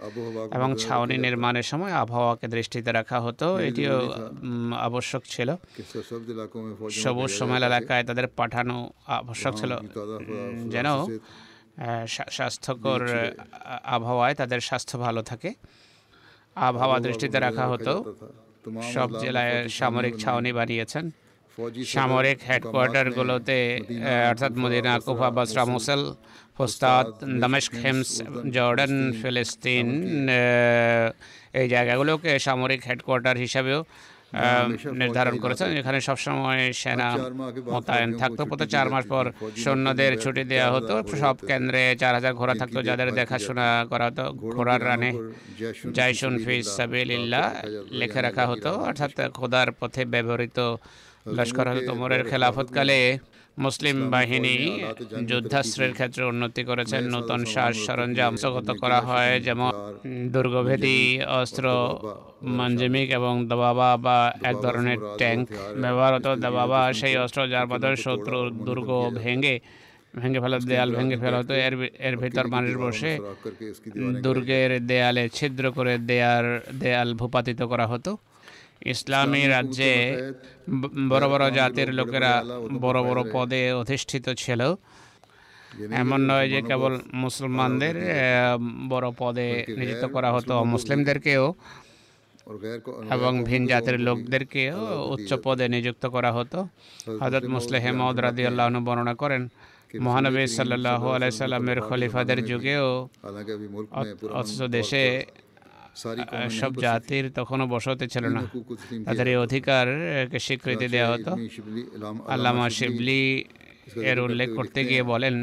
[0.53, 3.95] এবং ছাউনি নির্মাণের সময় আবহাওয়াকে দৃষ্টিতে রাখা হতো। এটিও
[4.87, 5.49] আবশ্যক ছিল।
[6.91, 8.75] সবুজ সময় এলাকায় তাদের পাঠানো
[9.07, 9.71] আবশ্যক ছিল।
[10.69, 10.87] যেন
[12.35, 13.01] স্বাস্থ্যকর
[13.95, 15.49] আবহাওয়ায় তাদের স্বাস্থ্য ভালো থাকে।
[16.55, 17.93] আবহাওয়া দৃষ্টিতে রাখা হতো।
[18.95, 21.05] সব জেলায় সামরিক ছাউনি বানিয়েছেন
[21.93, 23.59] সামরিক হেডকোয়ার্টারগুলোতে
[24.29, 26.01] অর্থাৎ Medina Kufa Basra Mosul
[26.57, 27.05] Fustat
[27.41, 28.09] Damascus Homs
[28.55, 29.87] Jordan Palestine
[31.59, 33.79] এই জায়গাগুলোকে সামরিক হেডকোয়ার্টার হিসাবেও
[35.01, 37.09] নির্ধারণ করেছেন এখানে সবসময় সেনা
[37.73, 39.25] মোতায়েন থাকতো প্রতি চার মাস পর
[39.63, 44.81] সৈন্যদের ছুটি দেওয়া হতো সব কেন্দ্রে চার হাজার ঘোড়া থাকতো যাদের দেখাশোনা করা হতো ঘোড়ার
[44.85, 45.09] রানে
[45.91, 47.43] জাইসুন ফিজ সাবিল্লা
[47.91, 50.59] লেখে রাখা হতো অর্থাৎ খোদার পথে ব্যবহৃত
[51.29, 52.99] লস্কর হজরত ওমরের খেলাফতকালে
[53.57, 54.55] মুসলিম বাহিনী
[55.29, 59.71] যুদ্ধাস্ত্রের ক্ষেত্রে উন্নতি করেছেন। নতুন সাজ সরঞ্জাম হস্তগত করা হয় যেমন
[60.33, 60.99] দুর্গভেদী
[61.39, 61.65] অস্ত্র
[62.59, 65.47] মঞ্জিমিক এবং দবাবা বা এক ধরনের ট্যাঙ্ক
[65.83, 68.37] ব্যবহারত দবাবা সেই অস্ত্র যার মাধ্যমে শত্রু
[68.67, 68.89] দুর্গ
[69.21, 69.55] ভেঙে
[70.19, 71.73] ভেঙে ফেলা দেয়াল ভেঙে ফেলা হতো। এর
[72.07, 73.11] এর ভেতর মানুষ বসে
[74.23, 76.47] দুর্গের দেয়ালে ছিদ্র করে দেয়াল
[76.79, 78.11] দেয়াল ভূপাতিত করা হতো।
[78.85, 79.93] ইসলামী রাজ্যে
[81.09, 82.43] বড় বড় জাতির লোকেরা
[82.81, 84.61] বড় বড় পদে অধিষ্ঠিত ছিল।
[85.91, 87.95] এমন নয় যে কেবল মুসলমানদের
[88.89, 91.53] বড় পদে নিযুক্ত করা হতো মুসলিমদেরকেও
[93.11, 96.67] এবং ভিন জাতির লোকদেরকেও উচ্চ পদে নিযুক্ত করা হতো।
[97.21, 99.49] হজরত মুসলেহ মহদ রাদি আল্লাহন বর্ণনা করেন
[100.01, 103.09] মহানবী সাল্লাহ আলাইসাল্লামের খলিফাদের যুগেও
[104.31, 105.25] অথচ দেশে
[106.59, 108.41] সব জাতির তখনও বসতে ছিল না।
[109.07, 111.31] তাদের এই অধিকারকে স্বীকৃতি দেওয়া হতো।
[112.33, 113.21] আল্লামা শিবলি
[114.09, 115.35] এর উল্লেখ করতে গিয়ে বলেন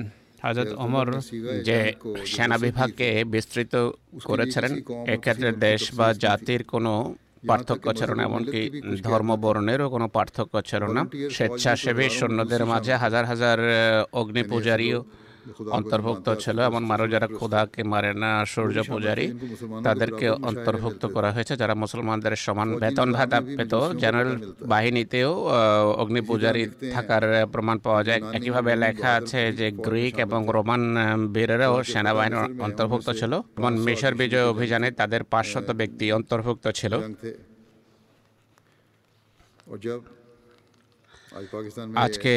[0.44, 1.08] হজরত ওমর
[1.68, 1.78] যে
[2.32, 3.74] সেনা বিভাগকে বিস্তৃত
[4.28, 4.72] করেছিলেন
[5.14, 6.92] এক্ষেত্রে দেশ বা জাতির কোনো
[7.48, 8.62] পার্থক্য ছিল না এমনকি
[9.08, 11.02] ধর্ম বর্ণেরও কোনো পার্থক্য ছিল না।
[11.36, 13.58] স্বেচ্ছাসেবী সৈন্যদের মাঝে হাজার হাজার
[14.20, 15.00] অগ্নি পূজারীও
[15.78, 19.26] অন্তর্ভুক্ত ছিল এমন মানুষ যারা খোদাকে মারে না সূর্য পূজারি।
[19.86, 24.32] তাদেরকে অন্তর্ভুক্ত করা হয়েছে যারা মুসলমানদের সমান বেতন ভাতা পেত। জেনারেল
[24.72, 25.32] বাহিনীতেও
[26.02, 26.62] অগ্নি পূজারি
[26.94, 30.82] থাকার প্রমাণ পাওয়া যায়। একইভাবে লেখা আছে যে গ্রিক এবং রোমান
[31.34, 36.92] বীরেরাও সেনাবাহিনীর অন্তর্ভুক্ত ছিল। রোমান মিশর বিজয় অভিযানে তাদের পাঁচশত ব্যক্তি অন্তর্ভুক্ত ছিল।
[42.04, 42.32] আজকে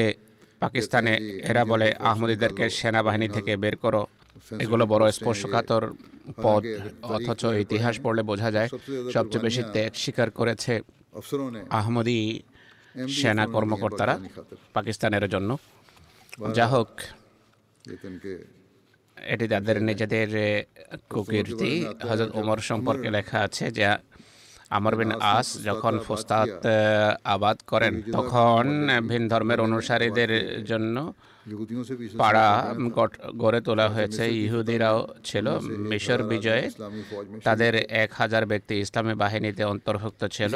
[0.63, 1.13] পাকিস্তানে
[1.49, 4.01] এরা বলে আহমদীদেরকে সেনাবাহিনী থেকে বের করো।
[4.63, 5.83] এগুলো বড় স্পর্শকাতর
[6.43, 6.63] পদ
[7.15, 8.69] অথচ ইতিহাস পড়লে বোঝা যায়
[9.15, 10.73] সবচেয়ে বেশি ত্যাগ স্বীকার করেছে
[11.79, 12.19] আহমদি
[13.17, 14.15] সেনা কর্মকর্তারা
[14.75, 15.49] পাকিস্তানের জন্য।
[16.57, 16.89] যা হোক
[19.33, 20.29] এটি তাদের নিজেদের
[21.13, 21.71] কুকীর্তি।
[22.09, 23.89] হজরত ওমর সম্পর্কে লেখা আছে যা
[24.75, 26.49] আমর বিন আস যখন ফোস্তাদ
[27.35, 28.63] আবাদ করেন তখন
[29.09, 30.31] ভিন ধর্মের অনুসারীদের
[30.71, 30.95] জন্য
[32.21, 32.47] পাড়া
[33.43, 35.45] গড়ে তোলা হয়েছে। ইহুদিরাও ছিল
[35.91, 36.65] মিশর বিজয়ে।
[37.47, 40.53] তাদের এক হাজার ব্যক্তি ইসলামী বাহিনীতে অন্তর্ভুক্ত ছিল।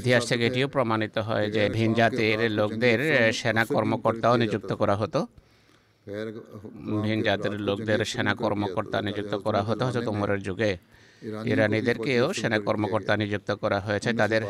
[0.00, 2.98] ইতিহাস থেকে এটিও প্রমাণিত হয় যে ভিন জাতির লোকদের
[3.40, 5.20] সেনা কর্মকর্তাও নিযুক্ত করা হতো।
[7.04, 10.72] ভিন জাতির লোকদের সেনা কর্মকর্তা নিযুক্ত করা হতো হচ্ছে তোমরের যুগে।
[11.52, 14.42] ইরানিদেরকেও সেনা কর্মকর্তা নিযুক্ত করা হয়েছে। তাদের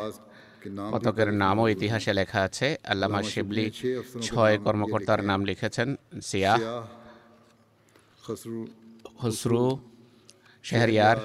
[0.93, 3.65] পতকের নামও ইতিহাসে লেখা আছে। আল্লামা শিবলি
[4.27, 5.89] ছয় কর্মকর্তার নাম লিখেছেন।
[6.29, 6.53] সিয়া
[9.19, 9.65] খসরু
[10.69, 11.19] শেহরিয়ার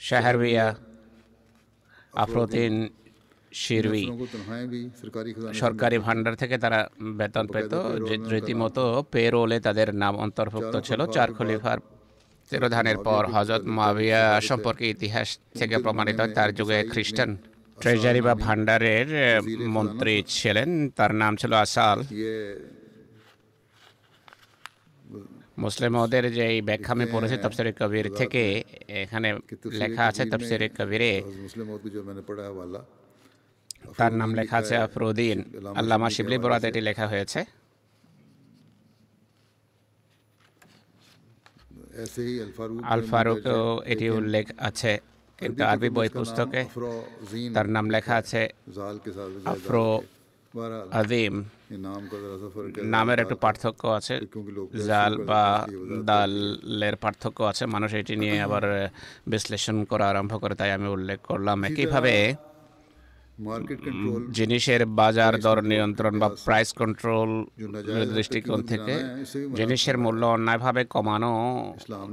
[0.00, 0.66] শাহরবিয়া
[2.22, 2.74] আফরোদ্দিন
[3.62, 4.04] শিরবি।
[5.62, 6.80] সরকারি ভান্ডার থেকে তারা
[7.18, 7.72] বেতন পেত।
[8.32, 11.78] রীতিমতো পেরোলে তাদের নাম অন্তর্ভুক্ত ছিল। চার খলিফার
[12.50, 15.28] তিরোধানের পর হজরত মাবিয়া সম্পর্কে ইতিহাস
[15.58, 17.30] থেকে প্রমাণিত তার যুগে খ্রিস্টান
[17.78, 19.08] ট্রেজারি বা ভান্ডারের
[19.76, 21.98] মন্ত্রী ছিলেন তার নাম ছিল আসাল।
[25.64, 28.42] মুসলিম ওদের যে এই ব্যাখ্যা আমি পড়েছি তফসির কবির থেকে
[29.02, 29.28] এখানে
[29.80, 31.12] লেখা আছে তফসির কবিরে
[33.98, 35.38] তার নাম লেখা আছে আফরুদ্দিন
[35.80, 37.40] আল্লামা শিবলি বরাদ এটি লেখা হয়েছে।
[42.92, 43.44] আল ফারুক
[43.86, 44.92] এটি উল্লেখ আছে
[45.38, 46.62] কিন্তু আরবি বই পুস্তকে।
[47.54, 48.42] তার নাম লেখা আছে
[49.46, 49.84] আফ্রো
[52.94, 54.14] নামের একটু পার্থক্য আছে।
[54.86, 55.42] জাল বা
[56.04, 58.64] দালের পার্থক্য আছে। মানুষ এটি নিয়ে আবার
[59.26, 62.14] বিশ্লেষণ করা আরম্ভ করে তাই আমি উল্লেখ করলাম। একইভাবে
[64.32, 67.30] জিনিসের বাজার দর নিয়ন্ত্রণ বা প্রাইস কন্ট্রোল
[68.14, 68.94] দৃষ্টিকোণ থেকে
[69.56, 71.32] জিনিসের মূল্য অন্যায়ভাবে কমানো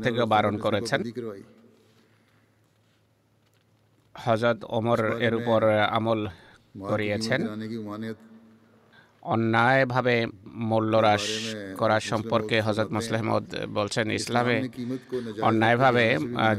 [0.04, 1.00] থেকে বারণ করেছেন।
[4.15, 5.62] হজরত ওমর এর উপর
[5.98, 6.20] আমল
[6.89, 7.39] করিয়েছেন।
[9.24, 10.16] অন্যায়ভাবে
[10.70, 11.26] মূল্য হ্রাস
[11.78, 13.46] করা সম্পর্কে হজরত মুসলেহমদ
[13.78, 14.58] বলছেন ইসলামে
[15.42, 16.06] অন্যায়ভাবে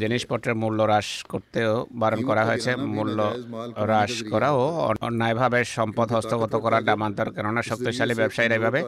[0.01, 3.19] জিনিসপত্রের মূল্য হ্রাস করতেও বারণ করা হয়েছে। মূল্য
[3.85, 4.59] হ্রাস করাও
[5.09, 8.81] অন্যায়ভাবে সম্পদ হস্তগত করার নামান্তর কেননা শক্তিশালী ব্যবসায়ীরা এভাবে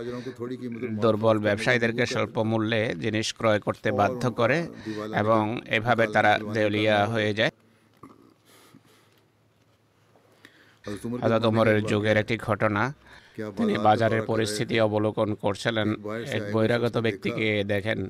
[1.02, 4.58] দুর্বল ব্যবসায়ীদেরকে স্বল্প মূল্যে জিনিস ক্রয় করতে বাধ্য করে
[5.22, 7.50] এবং এভাবে তারা দেউলিয়া হয়ে যায়।
[11.22, 12.82] হজরত উমরের যুগের একটি ঘটনা
[13.36, 15.88] তিনি বাজারের পরিস্থিতি অবলোকন করছিলেন।
[16.36, 18.00] এক বহিরাগত ব্যক্তিকে দেখেন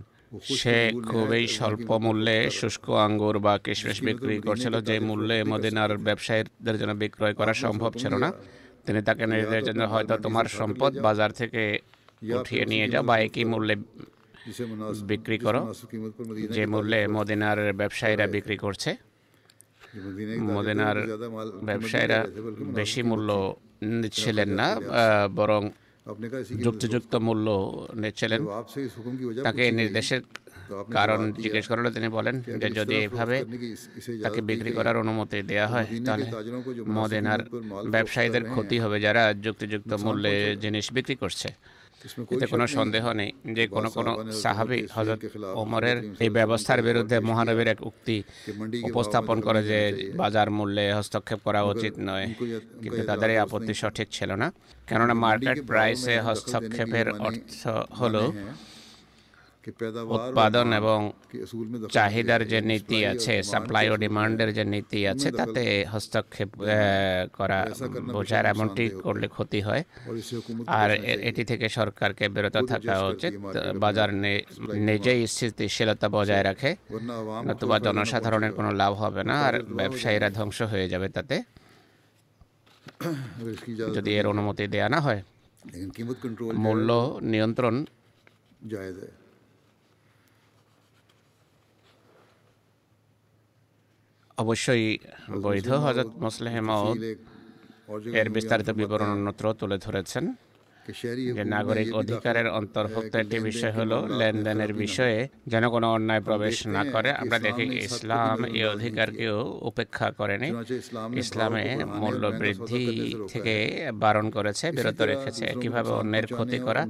[0.43, 0.77] সে
[1.11, 7.35] খুবই স্বল্প মূল্যে শুষ্ক আঙ্গুর বা কিশমিশ বিক্রি করছিল যে মূল্যে মদিনার ব্যবসায়ীদের জন্য বিক্রয়
[7.35, 8.33] করা সম্ভব ছিল না।
[8.87, 11.79] তিনি তাকে নিজেদের জন্য হয়তো তোমার সম্পদ বাজার থেকে
[12.39, 13.77] উঠিয়ে নিয়ে যাও বা একই মূল্যে
[15.03, 15.75] বিক্রি করো।
[16.51, 19.12] যে মূল্যে মদিনার ব্যবসায়ীরা বিক্রি করছে।
[20.55, 20.99] মদিনার
[21.69, 22.19] ব্যবসায়ীরা
[22.79, 23.29] বেশি মূল্য
[24.01, 24.69] নিচ্ছিলেন না
[25.39, 25.63] বরং
[26.65, 27.47] যুক্তিযুক্ত মূল্য
[28.03, 28.41] নিচ্ছিলেন।
[29.47, 30.23] তাকে নির্দেশের
[30.97, 33.37] কারণ জিজ্ঞেস করলে তিনি বলেন যে যদি এভাবে
[34.25, 36.27] তাকে বিক্রি করার অনুমতি দেওয়া হয় তাহলে
[36.99, 37.41] মদিনার
[37.95, 41.49] ব্যবসায়ীদের ক্ষতি হবে যারা যুক্তিযুক্ত মূল্যে জিনিস বিক্রি করছে।
[42.31, 44.13] এতে কোনো সন্দেহ নেই যে কোনো কোনো
[44.43, 45.21] সাহাবি হজরত
[45.55, 48.17] ওমরের এই ব্যবস্থার বিরুদ্ধে মহানবীর এক উক্তি
[48.85, 49.81] উপস্থাপন করে যে
[50.17, 52.27] বাজার মূল্যে হস্তক্ষেপ করা উচিত নয়
[52.83, 54.49] কিন্তু তাদের এই আপত্তি সঠিক ছিল না।
[54.89, 57.63] কেননা মার্কেট প্রাইসে হস্তক্ষেপের অর্থ
[58.01, 58.23] হলো
[60.15, 60.99] উৎপাদন এবং
[61.91, 66.51] চাহিদার যে নীতি আছে সাপ্লাই ও ডিমান্ডের যে নীতি আছে তাতে হস্তক্ষেপ
[67.33, 67.59] করা
[68.15, 69.83] বোঝার এমনটি করলে ক্ষতি হয়
[70.79, 70.91] আর
[71.23, 73.33] এটি থেকে সরকারকে বিরত থাকা উচিত
[73.81, 74.11] বাজার
[74.89, 76.71] নিজেই স্থিতিশীলতা বজায় রাখে
[77.47, 81.37] নতুবা জনসাধারণের কোনো লাভ হবে না আর ব্যবসায়ীরা ধ্বংস হয়ে যাবে তাতে
[83.97, 85.21] যদি এর অনুমতি দেয়া না হয়
[86.65, 86.89] মূল্য
[87.25, 87.75] নিয়ন্ত্রণ
[94.43, 94.85] অবশ্যই
[95.45, 96.55] বৈধ হজরত মুসলেহ
[98.21, 100.25] এর বিস্তারিত বিবরণ অন্যত্র তুলে ধরেছেন।
[101.37, 105.19] যে নাগরিক অধিকারের অন্তর্ভুক্ত একটি বিষয় হলো লেনদেনের বিষয়ে
[105.53, 109.39] যেন কোনো অন্যায় প্রবেশ না করে। আমরা দেখি ইসলাম এই অধিকারকেও
[109.71, 110.49] উপেক্ষা করেনি।
[111.23, 111.65] ইসলামে
[112.01, 112.85] মূল্য বৃদ্ধি
[113.33, 113.55] থেকে
[114.03, 116.83] বারণ করেছে বিরত রেখেছে। কীভাবে অন্যের ক্ষতি করা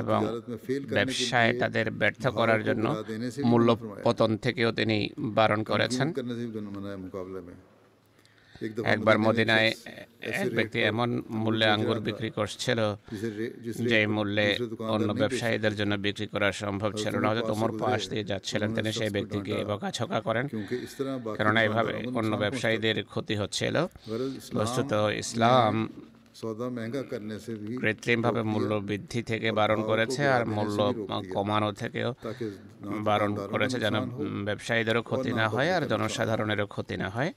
[0.00, 0.20] এবং
[0.96, 2.86] ব্যবসায় তাদের ব্যর্থ করার জন্য
[3.50, 3.68] মূল্য
[4.04, 4.98] পতন থেকেও তিনি
[5.38, 6.06] বারণ করেছেন।
[8.94, 9.68] একবার মদিনায়
[10.40, 11.08] এক ব্যক্তি এমন
[11.42, 12.80] মূল্যে আঙ্গুর বিক্রি করছিল
[13.90, 14.46] যে মূল্যে
[14.94, 19.10] অন্য ব্যবসায়ীদের জন্য বিক্রি করা সম্ভব ছিল না। হয়তো তোমার পাশ দিয়ে যাচ্ছিলেন তিনি সেই
[19.16, 20.44] ব্যক্তিকে বকাছকা করেন।
[21.38, 23.76] কেননা এভাবে অন্য ব্যবসায়ীদের ক্ষতি হচ্ছিল।
[24.58, 24.92] বস্তুত
[25.22, 25.72] ইসলাম
[27.82, 30.78] কৃত্রিমভাবে মূল্য বৃদ্ধি থেকে বারণ করেছে আর মূল্য
[31.34, 32.10] কমানো থেকেও
[33.08, 33.96] বারণ করেছে যেন
[34.48, 37.30] ব্যবসায়ীদেরও ক্ষতি না হয় আর জনসাধারণেরও ক্ষতি না হয়।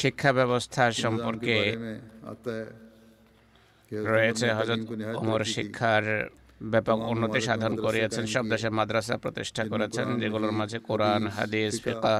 [0.00, 1.56] শিক্ষা ব্যবস্থা সম্পর্কে
[4.12, 4.82] রয়েছে হজরত
[5.20, 6.04] ওমর শিক্ষার
[6.72, 12.14] ব্যাপক উন্নতি সাধন করিয়াছেন। সব দেশে মাদ্রাসা প্রতিষ্ঠা করেছেন, যেগুলোর মাঝে কোরআন, হাদিস ফিকা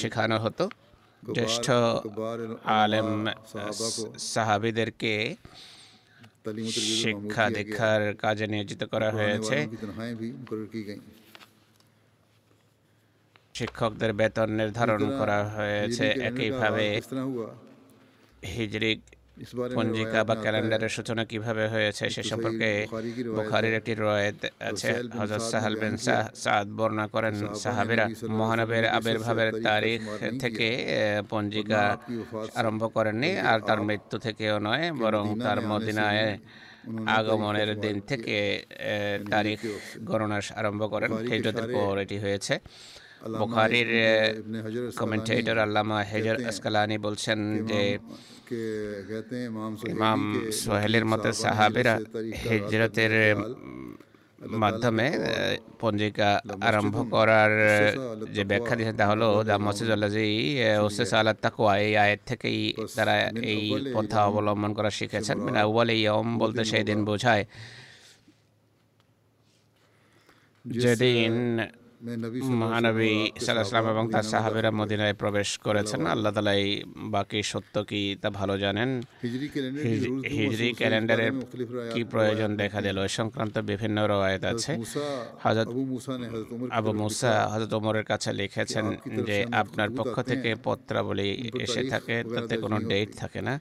[0.00, 0.64] শেখানো হতো।
[1.36, 1.66] জ্যেষ্ঠ
[2.82, 3.10] আলেম
[4.32, 5.14] সাহাবিদেরকে
[7.02, 9.56] শিক্ষা দীক্ষার কাজে নিয়োজিত করা হয়েছে।
[13.60, 16.86] শিক্ষকদের বেতন নির্ধারণ করা হয়েছে একইভাবে।
[18.56, 19.00] হিজরিক
[19.76, 22.68] পঞ্জিকা বা ক্যালেন্ডারের সূচনা কীভাবে হয়েছে সে সম্পর্কে
[23.36, 24.40] বুখারির একটি রয়েত
[24.70, 25.94] আছে হজরত সাহাল বিন
[26.44, 27.34] সাদ বর্ণনা করেন
[27.64, 28.06] সাহাবিরা।
[28.38, 30.00] মহানবের আবির্ভাবের তারিখ
[30.42, 30.68] থেকে
[31.32, 31.82] পঞ্জিকা
[32.60, 36.26] আরম্ভ করেননি আর তার মৃত্যু থেকেও নয় বরং তার মদিনায়
[37.18, 38.36] আগমনের দিন থেকে
[39.32, 39.58] তারিখ
[40.10, 42.54] গণনা আরম্ভ করেন খ্রিস্টদের পর এটি হয়েছে।
[43.40, 43.90] বুখারির
[45.00, 47.38] কমেন্টেটর আল্লামা হেজর আসকালানি বলছেন
[47.70, 47.82] যে
[49.94, 50.20] ইমাম
[50.62, 51.94] সোহেলের মতে সাহাবিরা
[52.50, 53.12] হিজরতের
[54.62, 55.06] মাধ্যমে
[55.80, 56.30] পঞ্জিকা
[56.68, 57.52] আরম্ভ করার
[58.34, 60.28] যে ব্যাখ্যা দিয়েছেন তা হলো দা মসজিদাল্লাজি
[60.86, 62.60] ওসেস আল্লাহ তাকুয়া এই আয়ের থেকেই
[62.96, 63.14] তারা
[63.52, 63.62] এই
[63.94, 67.44] পন্থা অবলম্বন করা শিখেছেন। মানে আউ্বাল ইয়ম বলতে সেই দিন বোঝায়।
[70.64, 71.32] যেদিন
[72.00, 73.12] মহানবী
[73.46, 76.62] সাল্লাহাম এবং তার সাহাবেরা মদিনায় প্রবেশ করেছেন। আল্লাহ তালাই
[77.14, 78.90] বাকি সত্য কি তা ভালো জানেন।
[80.38, 81.32] হিজরি ক্যালেন্ডারের
[81.94, 84.72] কি প্রয়োজন দেখা দিল। এ সংক্রান্ত বিভিন্ন রওয়ায়ত আছে।
[85.44, 85.68] হজরত
[86.78, 88.86] আবু মুসা হজরত ওমরের কাছে লিখেছেন
[89.28, 91.28] যে আপনার পক্ষ থেকে পত্রাবলী
[91.64, 93.54] এসে থাকে তাতে কোনো ডেট থাকে না।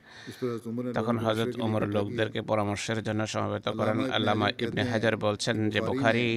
[0.98, 6.28] তখন হজরত ওমর লোকদেরকে পরামর্শের জন্য সমবেত করেন আল্লামা ইবনে হাজার বলছেন যে বুখারি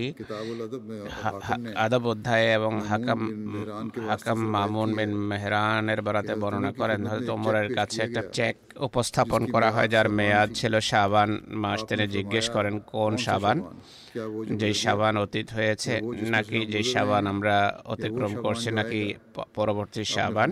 [1.92, 3.20] আদব অধ্যায়ে এবং হাকাম
[4.10, 8.56] হাকাম মামুন বিন মেহরানের বরাতে বর্ণনা করেন। হজরত ওমরের কাছে একটা চেক
[8.88, 11.30] উপস্থাপন করা হয় যার মেয়াদ ছিল শাবান
[11.62, 13.56] মাস তিনি জিজ্ঞেস করেন কোন শাবান?
[14.60, 15.92] যেই সাবান অতীত হয়েছে
[16.34, 17.56] নাকি যে সাবান আমরা
[17.94, 19.02] অতিক্রম করছি নাকি
[19.58, 20.48] পরবর্তী সাবান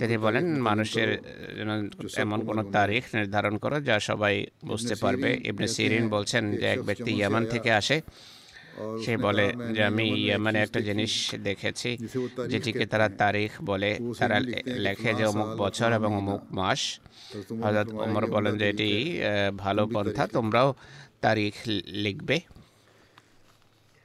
[0.00, 1.10] তিনি বলেন মানুষের
[2.24, 4.34] এমন কোনো তারিখ নির্ধারণ করো যা সবাই
[4.68, 7.96] বুঝতে পারবে। ইবনে সিরিন বলছেন যে এক ব্যক্তি ইয়ামান থেকে আসে।
[9.04, 11.12] সে বলে যে আমি ইয়েমানে একটা জিনিস
[11.48, 11.90] দেখেছি
[12.50, 14.36] যেটিকে তারা তারিখ বলে তারা
[14.86, 16.80] লেখে যে অমুক বছর এবং অমুক মাস।
[17.64, 18.90] হজরত ওমর বলেন যে এটি
[19.64, 20.68] ভালো পন্থা তোমরাও
[21.24, 21.54] তারিখ
[22.04, 22.36] লিখবে।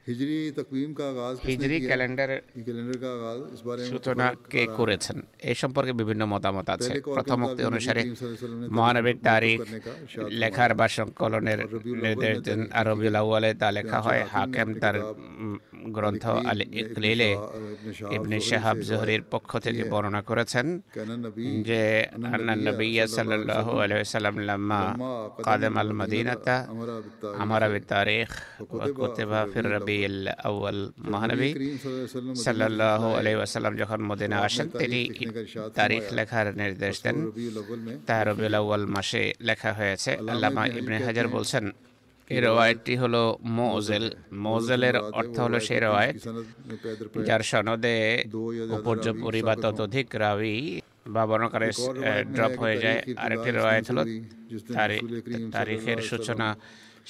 [0.07, 2.29] হিজরি ক্যালেন্ডার
[3.91, 5.17] সূচনা কে করেছেন?
[5.51, 8.01] এ সম্পর্কে বিভিন্ন মতামত আছে। প্রথম উক্তি অনুসারে
[8.77, 9.59] মহানবীর তারিখ
[10.41, 11.59] লেখার বা সংকলনের
[12.03, 13.17] নির্দেশ দেন। রবিউল
[13.61, 14.95] তা লেখা হয় হাকেম তার
[15.95, 17.31] গ্রন্থ আল ইকলিলে
[18.15, 20.65] ইবনে শাহাব জহরির পক্ষ থেকে বর্ণনা করেছেন
[21.69, 21.81] যে
[23.15, 24.81] সাল্লাল্লাহু আলাইহি সাল্লাম লাম্মা
[25.45, 26.57] কাদাম আল মদিনাতা
[27.43, 28.31] আমারা বিতারিখ
[29.51, 29.65] ফির
[29.97, 31.49] নবীল আউ্ল মহানবী
[32.45, 35.01] সাল্লাহ আলহি ওয়াসাল্লাম যখন মদিনা আসেন তিনি
[35.75, 37.17] তারিখ লেখার নির্দেশ দেন
[38.07, 41.65] তা রবিউল আউ্ল মাসে লেখা হয়েছে আল্লামা ইবনে হাজার বলছেন
[42.27, 43.21] এই রওয়ায়তটি হলো
[43.57, 44.05] মৌজেল
[44.43, 46.15] মৌজেলের অর্থ হলো সেই রওয়ায়ত
[47.27, 47.97] যার সনদে
[48.77, 50.57] উপর্যপুরি বা ততোধিক রাবি
[51.13, 51.69] বা বর্ণকারে
[52.35, 54.03] ড্রপ হয়ে যায় আরেকটি রওয়ায়ত হলো
[55.55, 56.47] তারিখের সূচনা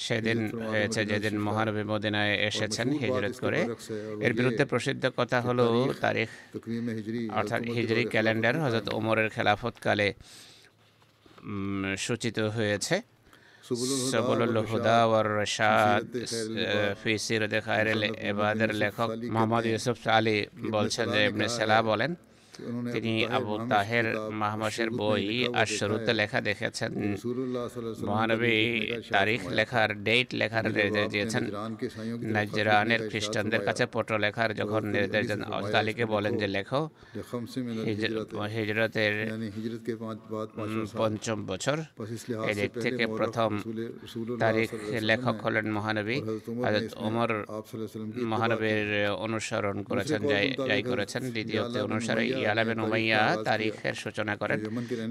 [0.04, 0.38] সেদিন
[0.70, 3.60] হয়েছে যেদিন মহানবী মদিনায় এসেছেন হিজরত করে।
[4.26, 5.64] এর বিরুদ্ধে প্রসিদ্ধ কথা হলো
[6.04, 6.28] তারিখ
[7.38, 10.08] অর্থাৎ হিজরি ক্যালেন্ডার হজরত ওমরের খেলাফতকালে
[12.04, 12.96] সূচিত হয়েছে।
[14.70, 14.98] হুদা
[18.82, 20.36] লেখক মোহাম্মদ ইউসুফ আলী
[20.74, 22.10] বলছেন যে এমনি সেলা বলেন
[22.94, 24.06] তিনি আবু তাহের
[24.40, 25.24] মাহমাসের বই
[25.60, 25.66] আর
[26.20, 26.92] লেখা দেখেছেন।
[28.08, 28.56] মহানবী
[29.16, 31.44] তারিখ লেখার ডেট লেখার নির্দেশ দিয়েছেন।
[32.36, 35.42] নাজরানের খ্রিস্টানদের কাছে পত্র লেখার যখন নির্দেশ দেন
[35.80, 36.80] আলীকে বলেন যে লেখো।
[38.56, 39.14] হিজরতের
[41.00, 41.76] পঞ্চম বছর
[42.50, 43.50] এদিক থেকে প্রথম
[44.40, 44.68] তারিখ
[45.10, 46.18] লেখক হলেন মহানবী।
[46.64, 47.30] হজরত ওমর
[48.32, 48.88] মহানবীর
[49.26, 50.20] অনুসরণ করেছেন
[50.68, 54.60] যাই করেছেন দ্বিতীয়তে অনুসারে আলা উমাইয়া তারিখের সূচনা করেন।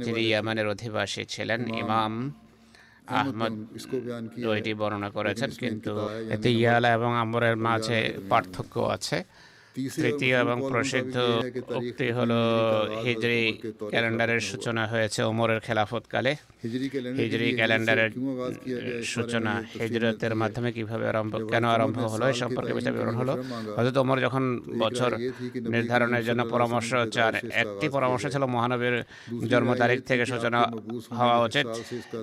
[0.05, 2.13] যিনি ইয়ামানের অধিবাসী ছিলেন ইমাম
[3.19, 3.53] আহমদ
[4.81, 5.93] বর্ণনা করেছেন কিন্তু
[6.36, 7.99] এতে ইয়ালা এবং আমরের মাঝে
[8.31, 9.17] পার্থক্য আছে।
[9.76, 11.15] তৃতীয় এবং প্রসিদ্ধ
[11.80, 12.32] উক্তি হল
[13.05, 13.43] হিজরি
[13.93, 16.32] ক্যালেন্ডারের সূচনা হয়েছে ওমরের খেলাফতকালে।
[17.19, 18.11] হিজরি ক্যালেন্ডারের
[19.13, 23.34] সূচনা হিজরতের মাধ্যমে কীভাবে আরম্ভ কেন আরম্ভ হলো এই সম্পর্কে বিচার বিবরণ হলো।
[23.76, 24.43] হয়তো ওমর যখন
[24.84, 25.11] বছর
[25.73, 28.95] নির্ধারণের জন্য পরামর্শ চান একটি পরামর্শ ছিল মহানবীর
[29.51, 30.59] জন্ম তারিখ থেকে সূচনা
[31.19, 31.65] হওয়া উচিত।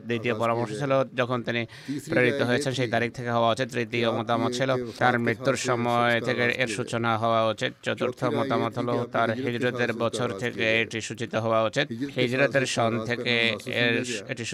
[0.08, 1.62] দ্বিতীয় পরামর্শ ছিল যখন তিনি
[2.10, 6.70] প্রেরিত হয়েছেন সেই তারিখ থেকে হওয়া উচিত। তৃতীয় মতামত ছিল তার মৃত্যুর সময় থেকে এর
[6.76, 11.86] সূচনা হওয়া হওয়া উচিত। চতুর্থ মতামত হলো তার হিজরতের বছর থেকে এটি সূচিত হওয়া উচিত।
[12.16, 13.34] হিজরতের সন থেকে
[13.82, 13.94] এর
[14.32, 14.44] এটি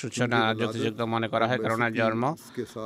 [0.00, 2.22] সূচনা যুক্তিযুক্ত মনে করা হয় কেননা জন্ম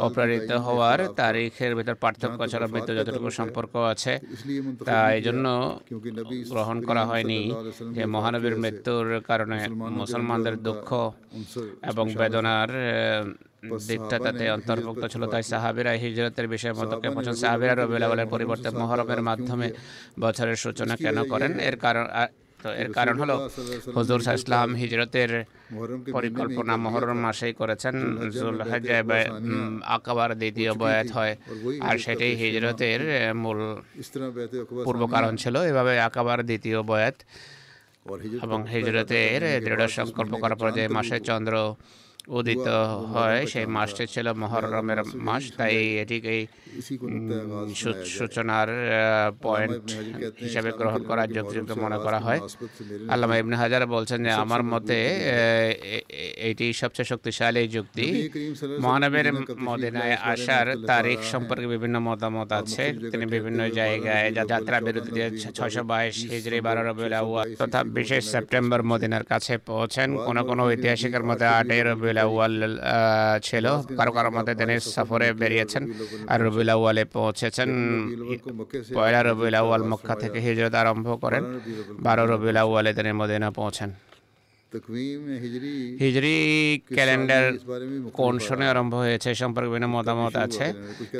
[0.06, 4.12] অপ্রেরিত হওয়ার তারিখের ভিতর পার্থক্য ছাড়া মৃত্যু যতটুকু সম্পর্ক আছে
[4.88, 5.46] তা এই জন্য
[6.52, 7.40] গ্রহণ করা হয়নি
[7.96, 9.58] যে মহানবীর মৃত্যুর কারণে
[10.00, 10.88] মুসলমানদের দুঃখ
[11.90, 12.70] এবং বেদনার
[13.88, 14.16] দিকটা
[14.56, 19.66] অন্তর্ভুক্ত ছিল তাই সাহাবিরা হিজরতের বিষয়ে মতকে পছন্দ সাহাবিরা রবিলাবলের পরিবর্তে মহরমের মাধ্যমে
[20.24, 21.52] বছরের সূচনা কেন করেন?
[21.68, 22.06] এর কারণ
[22.62, 23.36] তো এর কারণ হলো
[23.96, 25.30] হজুর ইসলাম হিজরতের
[26.14, 27.94] পরিকল্পনা মহরম মাসেই করেছেন।
[29.96, 31.34] আকাবার দ্বিতীয় বয়াত হয়।
[31.88, 33.00] আর সেটাই হিজরতের
[33.42, 33.58] মূল
[34.86, 37.16] পূর্ব কারণ ছিল। এভাবে আকাবার দ্বিতীয় বয়াত
[38.44, 41.54] এবং হিজরতের দৃঢ় সংকল্প করার পর যে মাসে চন্দ্র
[42.28, 42.66] উদিত
[43.12, 46.34] হয় সেই মাসটি ছিল মহরমের মাস তাই এটিকে
[48.16, 48.68] সূচনার
[49.44, 49.84] পয়েন্ট
[50.44, 52.40] হিসাবে গ্রহণ করার যুক্তিযুক্ত মনে করা হয়।
[53.12, 54.98] আল্লামা ইবনে হাজার বলছেন যে আমার মতে
[56.50, 58.06] এটি সবচেয়ে শক্তিশালী যুক্তি।
[58.84, 59.26] মহানবের
[59.68, 65.10] মদিনায় আসার তারিখ সম্পর্কে বিভিন্ন মতামত আছে। তিনি বিভিন্ন জায়গায় যাত্রা বিরতি
[65.56, 67.14] ছয়শো বাইশ হিজড়ি বারো রবিউল
[67.60, 72.54] তথা বিশেষ সেপ্টেম্বর মদিনার কাছে পৌঁছেন। কোনো কোনো ঐতিহাসিকের মতে আটের রবিউল রবিউল আউ্য়াল
[73.46, 73.66] ছিল।
[73.98, 75.82] কারও কারও মতে তিনি সফরে বেরিয়েছেন।
[76.32, 76.70] আর রবিউল
[77.12, 77.68] পৌঁছেছেন।
[78.96, 81.44] পয়লা রবিউল মক্কা থেকে হিজরত আরম্ভ করেন।
[82.06, 82.58] বারো রবিউল
[82.98, 83.90] তিনি মদিনা পৌঁছেন।
[86.02, 86.36] হিজরি
[86.96, 87.44] ক্যালেন্ডার
[88.18, 90.66] কোন সনে আরম্ভ হয়েছে সম্পর্কে বিভিন্ন মতামত আছে।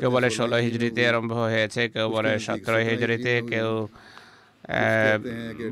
[0.00, 3.70] কেউ বলে ষোলো হিজড়িতে আরম্ভ হয়েছে কেউ বলে সতেরো হিজড়িতে কেউ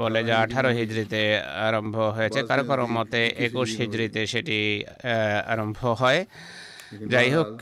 [0.03, 1.21] বলে যে আঠারো হিজড়িতে
[1.69, 4.59] আরম্ভ হয়েছে। কারও কারও মতে একুশ হিজড়িতে সেটি
[5.53, 6.21] আরম্ভ হয়।
[7.13, 7.53] যাই হোক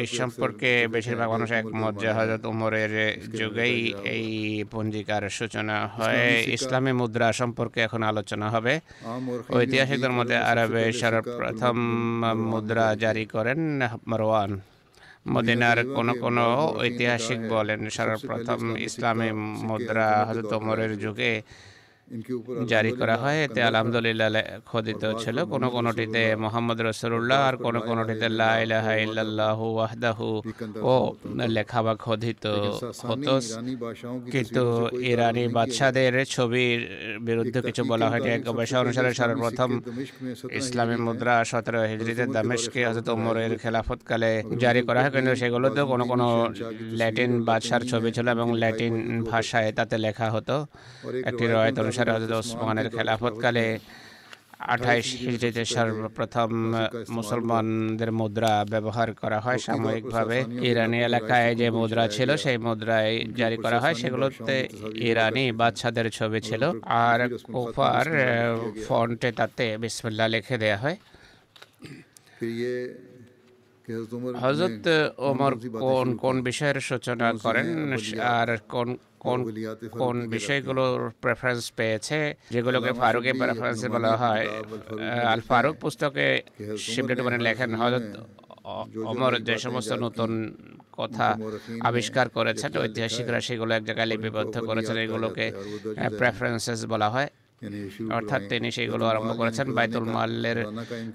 [0.00, 2.92] এই সম্পর্কে বেশিরভাগ মানুষ একমত যে হজরত উমরের
[3.38, 3.76] যুগেই
[4.14, 4.26] এই
[4.74, 8.74] পঞ্জিকার সূচনা হয়। ইসলামী মুদ্রা সম্পর্কে এখন আলোচনা হবে।
[9.58, 11.76] ঐতিহাসিকদের মধ্যে আরবে সর্বপ্রথম
[12.52, 13.60] মুদ্রা জারি করেন
[14.10, 14.50] মারওয়ান।
[15.26, 16.38] মদিনার কোন কোন
[16.76, 19.30] ঐতিহাসিক বলেন সর্বপ্রথম ইসলামী
[19.68, 21.32] মুদ্রা হজরত ওমরের যুগে
[22.72, 24.30] জারি করা হয়। এতে আলহামদুলিল্লাহ
[24.70, 28.26] খোদিত ছিল। কোন কোনটিতে মোহাম্মদ রসুল্লাহ আর কোনো কোনোটিতে
[30.92, 30.94] ও
[31.56, 32.44] লেখা বা খোদিত
[33.08, 33.32] হতো
[34.34, 34.62] কিন্তু
[35.10, 36.78] ইরানি বাদশাদের ছবির
[37.28, 39.70] বিরুদ্ধে কিছু বলা হয়নি। এক গবেষণা অনুসারে সর্বপ্রথম
[40.60, 44.30] ইসলামী মুদ্রা সতেরো হিজড়িতে দামেশকে হজরত উমরের খেলাফতকালে
[44.62, 46.26] জারি করা হয়। কিন্তু সেগুলোতেও কোনো কোনো
[47.00, 48.94] ল্যাটিন বাদশার ছবি ছিল এবং ল্যাটিন
[49.30, 50.56] ভাষায় তাতে লেখা হতো।
[51.30, 53.78] একটি রয়েত মুশারদ ওসমানের খেলাফতকালে
[54.58, 56.50] আঠাইশ হিজড়িতে সর্বপ্রথম
[57.08, 63.80] মুসলমানদের মুদ্রা ব্যবহার করা হয় সাময়িকভাবে। ইরানি এলাকায় যে মুদ্রা ছিল, সেই মুদ্রায় জারি করা
[63.80, 67.20] হয়। সেগুলোতে ইরানি বাচ্চাদের ছবি ছিল। আর
[67.52, 68.06] কোফার
[68.88, 70.96] ফন্টে তাতে বিসমুল্লাহ লিখে দেয়া হয়।
[74.42, 74.86] হজরত
[75.18, 75.52] ওমর
[75.84, 77.66] কোন কোন বিষয়ের সূচনা করেন?
[78.38, 79.40] আর কোন কোন
[79.98, 82.34] কোন বিষয়গুলোর প্রেফারেন্স পেয়েছে?
[82.50, 84.46] যেগুলোকে ফারুকে প্রেফারেন্স বলা হয়।
[85.32, 86.26] আল ফারুক পুস্তকে
[86.78, 88.06] শিবলেটমানে লেখেন হজরত
[89.10, 90.30] অমর যে সমস্ত নতুন
[90.92, 91.26] কথা
[91.80, 95.46] আবিষ্কার করেছেন ঐতিহাসিকরা সেগুলো এক জায়গায় লিপিবদ্ধ করেছেন এগুলোকে
[96.18, 97.28] প্রেফারেন্সেস বলা হয়।
[98.16, 100.58] অর্থাৎ তিনি সেগুলো আরম্ভ করেছেন বাইতুল মাল্লের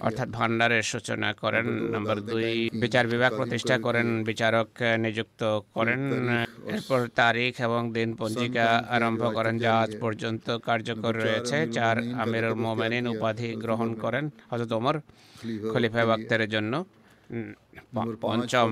[0.08, 2.50] অর্থাৎ ভান্ডারের সূচনা করেন। নম্বর দুই
[2.84, 4.70] বিচার বিভাগ প্রতিষ্ঠা করেন বিচারক
[5.06, 5.42] নিযুক্ত
[5.76, 6.02] করেন।
[6.74, 13.06] এরপর তারিখ এবং দিন পঞ্জিকা আরম্ভ করেন যা আজ পর্যন্ত কার্যকর রয়েছে চার আমিরুল মোমেনিন
[13.14, 14.96] উপাধি গ্রহণ করেন হজরত ওমর
[15.72, 16.74] খলিফা বাক্তারের জন্য।
[18.24, 18.72] পঞ্চম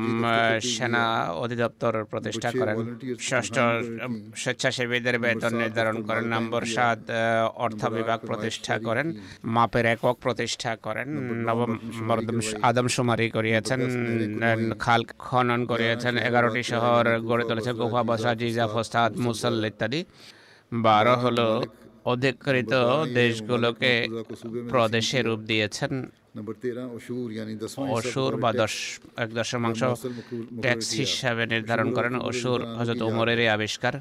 [0.69, 1.03] সেনা
[1.35, 2.77] অধিদপ্তর প্রতিষ্ঠা করেন
[3.21, 3.55] ষষ্ঠ
[4.41, 6.99] স্বেচ্ছাসেবীদের বেতন নির্ধারণ করেন নম্বর সাত
[7.57, 9.07] অর্থ বিভাগ প্রতিষ্ঠা করেন
[9.55, 11.09] মাপের একক প্রতিষ্ঠা করেন
[11.47, 11.71] নবম
[12.63, 13.79] আদমশুমারি করিয়েছেন
[14.79, 19.99] খাল খনন করিয়েছেন এগারোটি শহর গড়ে তুলেছে গুফা বসা জিজা ফোস্তাদ মুসল ইত্যাদি
[20.71, 21.47] বারো হলো
[22.05, 22.73] অধিকৃত
[23.13, 23.93] দেশগুলোকে
[24.69, 25.91] প্রদেশে রূপ দিয়েছেন
[27.97, 28.73] অসুর বা দশ
[29.23, 29.81] এক দশমাংশ
[30.63, 33.95] ট্যাক্স হিসাবে নির্ধারণ করেন। অসুর হজরত ওমরেরই আবিষ্কার।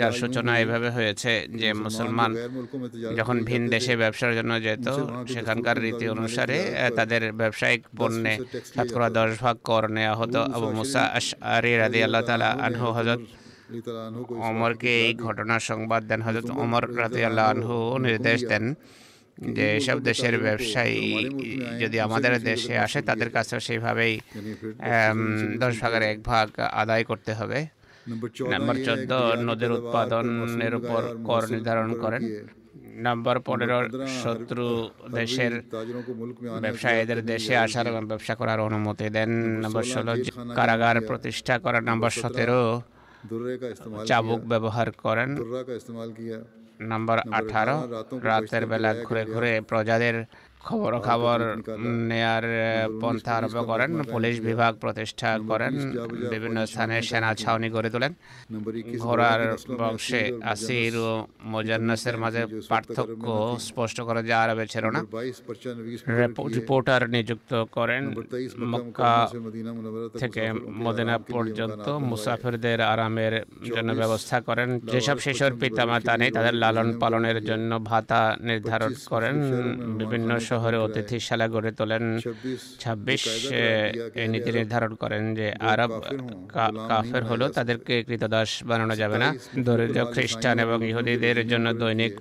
[0.00, 2.30] যার সূচনা এভাবে হয়েছে যে মুসলমান
[3.18, 4.86] যখন ভিন দেশে ব্যবসার জন্য যেত
[5.32, 6.58] সেখানকার রীতি অনুসারে
[6.98, 8.34] তাদের ব্যবসায়িক পণ্যে
[8.74, 11.02] শতকরা দশ ভাগ কর নেওয়া হতো। আবু মুসা
[11.56, 13.20] আরি রাদি আল্লাহ তালা আনহু হজরত
[14.48, 17.76] অমরকে এই ঘটনার সংবাদ দেন হজরত অমর রাদি আল্লাহ আনহু
[18.06, 18.64] নির্দেশ দেন।
[19.56, 21.00] যে এসব দেশের ব্যবসায়ী
[21.82, 24.14] যদি আমাদের দেশে আসে তাদের কাছে সেইভাবেই
[25.62, 26.46] দশ ভাগের এক ভাগ
[26.82, 27.58] আদায় করতে হবে।
[28.52, 29.12] নাম্বার চোদ্দ
[29.48, 32.22] নদীর উৎপাদনের উপর কর নির্ধারণ করেন।
[33.06, 33.78] নাম্বার পনেরো
[34.22, 34.66] শত্রু
[35.18, 35.52] দেশের
[36.64, 39.30] ব্যবসায়ীদের দেশে আসার এবং ব্যবসা করার অনুমতি দেন।
[39.64, 40.12] নাম্বার ষোলো
[40.58, 42.60] কারাগার প্রতিষ্ঠা করেন নাম্বার সতেরো
[44.08, 45.30] চাবুক ব্যবহার করেন।
[46.80, 47.76] নম্বর আঠারো
[48.24, 50.16] রাতের বেলা ঘুরে ঘুরে প্রজাদের
[50.66, 51.38] খবর খবর
[52.10, 52.44] নেয়ার
[53.00, 55.72] পন্থা আরম্ভ করেন পুলিশ বিভাগ প্রতিষ্ঠা করেন
[56.32, 58.12] বিভিন্ন স্থানে সেনা ছাউনি গড়ে তোলেন।
[59.04, 59.40] ঘোড়ার
[59.80, 61.10] বংশে আসির ও
[61.52, 63.24] মোজান্নাসের মাঝে পার্থক্য
[63.68, 65.00] স্পষ্ট করে যা আরবে ছিল না।
[66.56, 68.02] রিপোর্টার নিযুক্ত করেন
[68.72, 69.14] মক্কা
[70.20, 70.42] থেকে
[70.84, 73.34] মদিনা পর্যন্ত মুসাফিরদের আরামের
[73.74, 79.34] জন্য ব্যবস্থা করেন। যেসব শিশুর পিতামাতা নেই তাদের লালন পালনের জন্য ভাতা নির্ধারণ করেন।
[80.00, 82.04] বিভিন্ন শহরে অতিথিশালা গড়ে তোলেন।
[82.82, 83.22] ছাব্বিশ
[84.32, 85.92] নীতি নির্ধারণ করেন যে আরব
[86.90, 89.28] কাফের হলো তাদেরকে কৃতদাস বানানো যাবে না।
[89.66, 92.14] দরিদ্র খ্রিস্টান এবং ইহুদিদের জন্য দৈনিক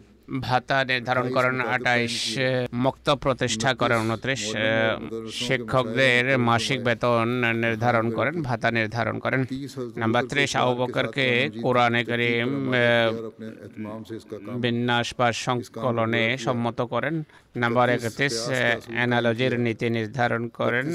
[0.47, 2.15] ভাতা নির্ধারণ করেন আটাইশ
[2.85, 4.41] মুক্ত প্রতিষ্ঠা করেন উনত্রিশ
[5.41, 7.27] শিক্ষকদের মাসিক বেতন
[7.63, 9.41] নির্ধারণ করেন ভাতা নির্ধারণ করেন।
[10.01, 11.27] নাম্বার ত্রিশ আবু বকরকে
[11.63, 12.49] কোরআনে করিম
[14.63, 17.15] বিন্যাস বা সংকলনে সম্মত করেন।
[17.63, 18.35] নাম্বার একত্রিশ
[18.95, 20.87] অ্যানালজির নীতি নির্ধারণ করেন।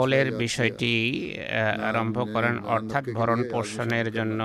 [0.00, 0.94] অলের বিষয়টি
[1.88, 4.40] আরম্ভ করেন। অর্থাৎ ভরণ পোষণের জন্য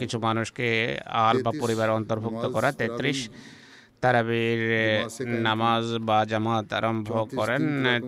[0.00, 0.68] কিছু মানুষকে
[1.26, 3.07] আল বা পরিবার অন্তর্ভুক্ত করা। তেত্রিশ
[4.00, 4.58] তারাবির
[5.40, 7.62] নামাজ বা জামাত আরম্ভ করেন।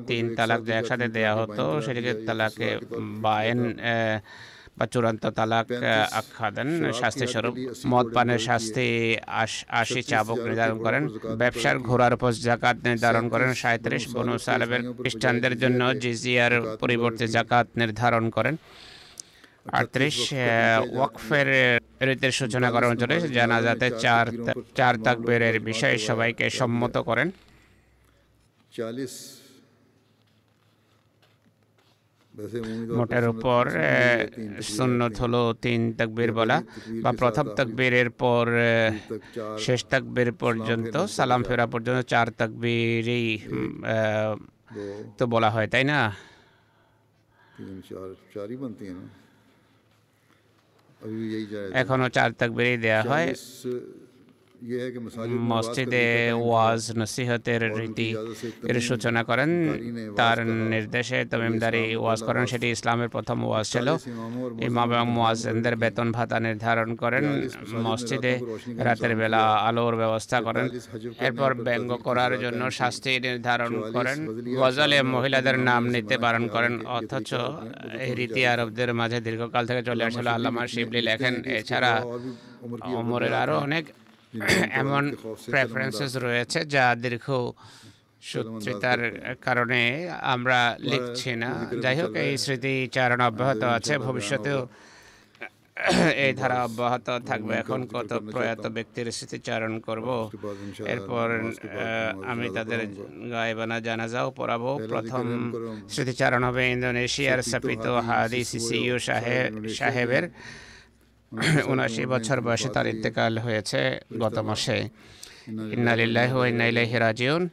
[0.06, 2.78] তিন তালাক যে একসাথে দেয়া হতো সেটিকে তালাকে
[3.22, 3.78] বায়েন
[4.78, 5.66] বা চূড়ান্ত তালাক
[6.12, 7.54] আখ্যা দেন। শাস্তি স্বরূপ
[7.86, 14.08] মদ পানের শাস্তি আশ- আশি চাবক নির্ধারণ করেন। ব্যবসার ঘোড়ার উপর জাকাত নির্ধারণ করেন। সাঁত্রিশ
[14.16, 18.56] বনু সালেবের খ্রিস্টানদের জন্য জিজিয়ার পরিবর্তে জাকাত নির্ধারণ করেন।
[19.66, 20.18] আটত্রিশ
[20.96, 21.48] ওয়াকফের
[22.08, 24.26] রীতির সূচনা করার জন্য জানাজাতে চার
[24.78, 27.28] চার তাকবীরের বিষয়ে সবাইকে সম্মত করেন।
[32.98, 33.62] মোটের উপর
[34.74, 36.56] সুন্নত হলো তিন তাকবীর বলা
[37.04, 38.46] বা প্রথম তাকবীরের পর
[39.64, 43.26] শেষ তাকবীর পর্যন্ত সালাম ফেরা পর্যন্ত চার তাকবীরই
[45.18, 45.98] তো বলা হয় তাই না?
[51.72, 53.28] এখনও চার তাকবিরেই দেয়া হয়।
[55.50, 56.06] মসজিদে
[56.40, 58.08] ওয়াজ নসিহতের রীতি
[58.68, 59.50] এর সূচনা করেন
[60.18, 60.38] তার
[60.72, 63.88] নির্দেশে তমিমদারি ওয়াজ করেন সেটি ইসলামের প্রথম ওয়াজ ছিল
[64.68, 67.24] ইমাম এবং মোয়াজদের বেতন ভাতা নির্ধারণ করেন
[67.84, 68.34] মসজিদে
[68.78, 70.66] রাতের বেলা আলোর ব্যবস্থা করেন
[71.20, 74.18] এরপর ব্যঙ্গ করার জন্য শাস্তি নির্ধারণ করেন
[74.60, 77.30] গজলে মহিলাদের নাম নিতে বারণ করেন অথচ
[78.04, 81.92] এই রীতি আরবদের মাঝে দীর্ঘকাল থেকে চলে আসলে আল্লামা শিবলি লেখেন এছাড়া
[82.92, 83.84] অমরের আরও অনেক
[84.82, 85.04] এমন
[85.50, 87.26] প্রেফারেন্সেস রয়েছে যা দীর্ঘ
[88.22, 89.00] সূত্রিতার
[89.40, 89.80] কারণে
[90.34, 91.50] আমরা লিখছি না।
[91.82, 94.60] যাই হোক এই স্মৃতিচারণ অব্যাহত আছে। ভবিষ্যতেও
[96.24, 100.08] এই ধারা অব্যাহত থাকবে। এখন কত প্রয়াত ব্যক্তির স্মৃতিচারণ করব?
[100.86, 101.26] এরপর
[102.24, 102.80] আমি তাদের
[103.30, 105.24] গায়েবানা জানাজাও পড়াবো। প্রথম
[105.88, 110.24] স্মৃতিচারণ হবে ইন্দোনেশিয়ার সাপিত হাদি সিসিইউ সাহেব সাহেবের।
[111.66, 114.88] উনাশি বছর বয়সে তার ইন্তেকাল হয়েছে গত মাসে।
[115.48, 117.48] ইন্নালিল্লাহ রাজিউন।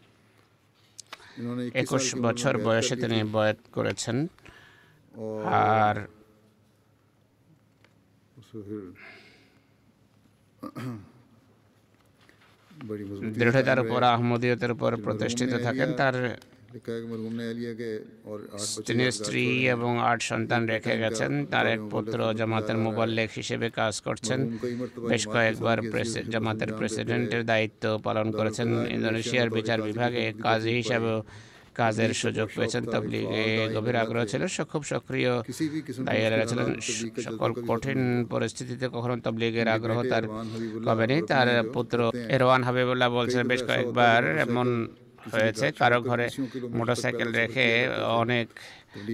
[1.74, 4.28] একুশ বছর বয়সে তিনি বয়াত করেছেন।
[5.46, 5.96] আর
[13.36, 16.16] দৃঢ়তার উপর আহমদীয়তের উপর প্রতিষ্ঠিত থাকেন। তার
[18.88, 19.44] তিনি স্ত্রী
[19.76, 24.40] এবং আট সন্তান রেখে গেছেন। তার এক পুত্র জামাতের মোবাল্লেক হিসেবে কাজ করছেন।
[25.12, 25.78] বেশ কয়েকবার
[26.34, 31.14] জামাতের প্রেসিডেন্টের দায়িত্ব পালন করেছেন ইন্দোনেশিয়ার বিচার বিভাগে কাজ হিসাবে
[31.80, 33.46] কাজের সুযোগ পেয়েছেন তবলিগে
[33.76, 35.32] গভীর আগ্রহ ছিল খুব সক্রিয়
[36.08, 36.70] দায়ী রেখেছিলেন
[37.26, 38.00] সকল কঠিন
[38.34, 40.24] পরিস্থিতিতে কখনো তবলিগের আগ্রহ তার
[40.88, 41.98] কমেনি। তার পুত্র
[42.36, 44.68] এরওয়ান হাবিবুল্লাহ বলছেন বেশ কয়েকবার এমন
[45.34, 46.26] হয়েছে। কারও ঘরে
[46.78, 47.66] মোটরসাইকেল রেখে
[48.22, 48.48] অনেক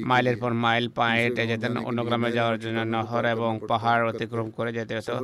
[0.10, 4.94] মাইলের পর মাইল পায়ে যেতেন অন্য গ্রামে যাওয়ার জন্য নহর এবং পাহাড় অতিক্রম করে যেতে।
[5.00, 5.16] হতো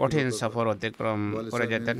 [0.00, 1.20] কঠিন সফর অতিক্রম
[1.52, 1.96] করে যেতেন।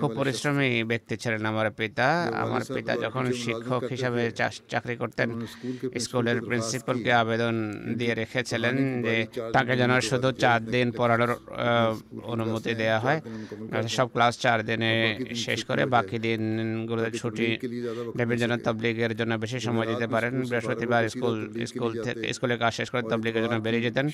[0.00, 2.08] খুব পরিশ্রমী ব্যক্তি ছিলেন আমার পিতা।
[2.44, 4.22] আমার পিতা যখন শিক্ষক হিসাবে
[4.72, 5.28] চাকরি করতেন
[6.04, 7.54] স্কুলের প্রিন্সিপালকে আবেদন
[7.98, 8.76] দিয়ে রেখেছিলেন
[9.06, 9.14] যে
[9.52, 11.32] তাকে যেন শুধু চার দিন পড়ানোর
[12.32, 13.18] অনুমতি দেওয়া হয়
[13.96, 14.92] সব ক্লাস চার দিনে
[15.44, 17.48] শেষ করে বাকি দিনগুলোতে ছুটি
[18.16, 21.36] ভেবে যেন তবলিগের জন্য বেশি সময় দিতে পারেন বৃহস্পতিবার স্কুল
[21.70, 24.06] স্কুল থেকে স্কুলে কাজ শেষ করে তবলিগের জন্য বেরিয়ে যেতেন।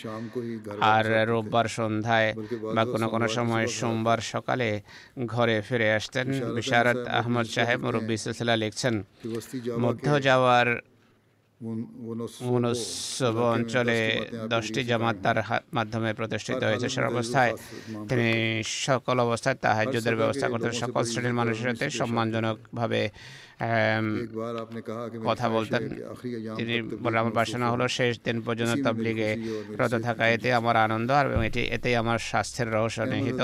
[0.94, 2.30] আর রোববার সন্ধ্যায়
[2.76, 4.68] বা কোনো কোনো সময় সোমবার সকালে
[5.32, 8.94] ঘরে ফিরে আসতেন। বিশারত আহমদ সাহেব মুরব্বী সিলসিলা লিখছেন
[9.84, 10.68] মধ্য যাওয়ার
[12.54, 13.98] উনসব অঞ্চলে
[14.54, 15.38] দশটি জামাত তার
[15.76, 17.52] মাধ্যমে প্রতিষ্ঠিত হয়েছে। সে অবস্থায়
[18.10, 18.30] তিনি
[18.86, 23.00] সকল অবস্থায় তাহাজুদের ব্যবস্থা করতেন। সকল শ্রেণির মানুষের সাথে সম্মানজনকভাবে
[25.28, 25.82] কথা বলতেন
[26.58, 26.74] তিনি
[27.20, 29.30] আমার বাসনা হলো শেষ দিন পর্যন্ত তবলিগে
[29.80, 33.40] রত থাকা এতে আমার আনন্দ আর এটি এতেই আমার স্বাস্থ্যের রহস্য নিহিত।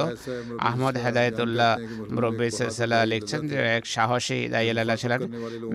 [0.68, 1.72] আহমদ হেদায়তুল্লাহ
[2.14, 5.20] মুরব্বী সিলসিলা লিখছেন যে এক সাহসী দায়ালা ছিলেন।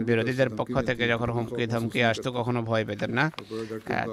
[0.07, 3.25] বিরোধীদের পক্ষ থেকে যখন হুমকি ধমকি আসতো কখনো ভয় পেতেন না।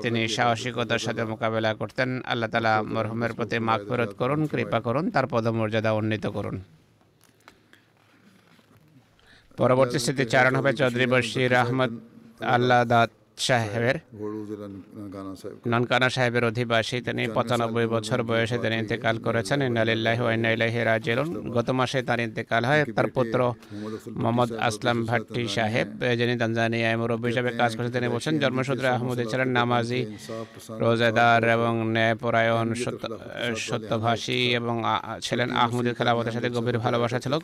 [0.03, 5.27] তিনি সাহসিকতার সাথে মোকাবেলা করতেন। আল্লাহ তালা মরহমের প্রতি মাগ ফেরত করুন কৃপা করুন তার
[5.33, 6.57] পদমর্যাদা উন্নীত করুন।
[9.59, 11.90] পরবর্তী স্মৃতিচারণ হবে চৌধুরী বশির আহমদ
[12.55, 13.97] আল্লাহ দাত। সাহেবের
[15.72, 21.18] নানকানা সাহেবের অধিবাসী তিনি পঁচানব্বই বছর বয়সে তিনি ইন্তেকাল করেছেন। ইনালিল্লাহ ইনাইলাহি রাজের
[21.57, 23.39] গত মাসে তার ইন্তেকাল হয়। তার পুত্র
[24.22, 29.49] মোহাম্মদ আসলাম ভাট্টি সাহেব যিনি তানজানিয়ায় মুরব্বী হিসাবে কাজ করেছেন তিনি বলছেন জন্মসূত্রে আহমদ ছিলেন
[29.59, 30.01] নামাজি
[30.82, 32.68] রোজাদার এবং ন্যায়পরায়ণ
[33.68, 34.74] সত্যভাষী এবং
[35.26, 37.35] ছিলেন আহমদ খেলাফতের সাথে গভীর ভালোবাসা ছিল।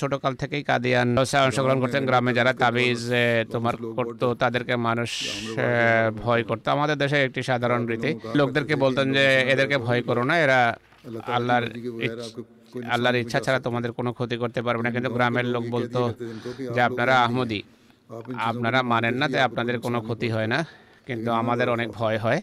[0.00, 1.08] ছোটকাল থেকেই কাদিয়ান
[1.46, 3.02] অংশগ্রহণ করতেন। গ্রামে যারা তাবিজ
[3.52, 5.10] তোমার করতো তাদেরকে মানুষ
[6.16, 10.76] ভয় করতো। আমাদের দেশে একটি সাধারণ রীতি। লোকদেরকে বলতেন যে এদেরকে ভয় করো না এরা
[11.26, 11.64] আল্লাহর
[12.90, 16.00] আল্লাহর ইচ্ছা ছাড়া তোমাদের কোনো ক্ষতি করতে পারবে না। কিন্তু গ্রামের লোক বলতো
[16.74, 17.62] যে আপনারা আহমদি।
[18.36, 20.64] আপনারা মানেন না যে আপনাদের কোনো ক্ষতি হয় না।
[21.06, 22.40] কিন্তু আমাদের অনেক ভয় হয়।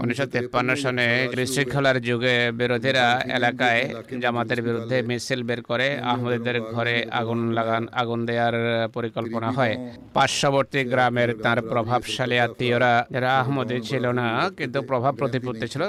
[0.00, 1.08] উনিশশো তেপ্পান্ন সনে
[1.54, 3.06] শৃঙ্খলার যুগে বিরোধীরা
[3.38, 3.82] এলাকায়
[4.22, 8.56] জামাতের বিরুদ্ধে মিছিল বের করে আহমদীদের ঘরে আগুন লাগান, আগুন দেওয়ার
[8.96, 9.74] পরিকল্পনা হয়।
[10.16, 14.26] পার্শ্ববর্তী গ্রামের তার প্রভাবশালী আত্মীয়রা, যারা আহমদী ছিল না,
[14.58, 15.82] কিন্তু প্রভাব প্রতিপত্তি ছিল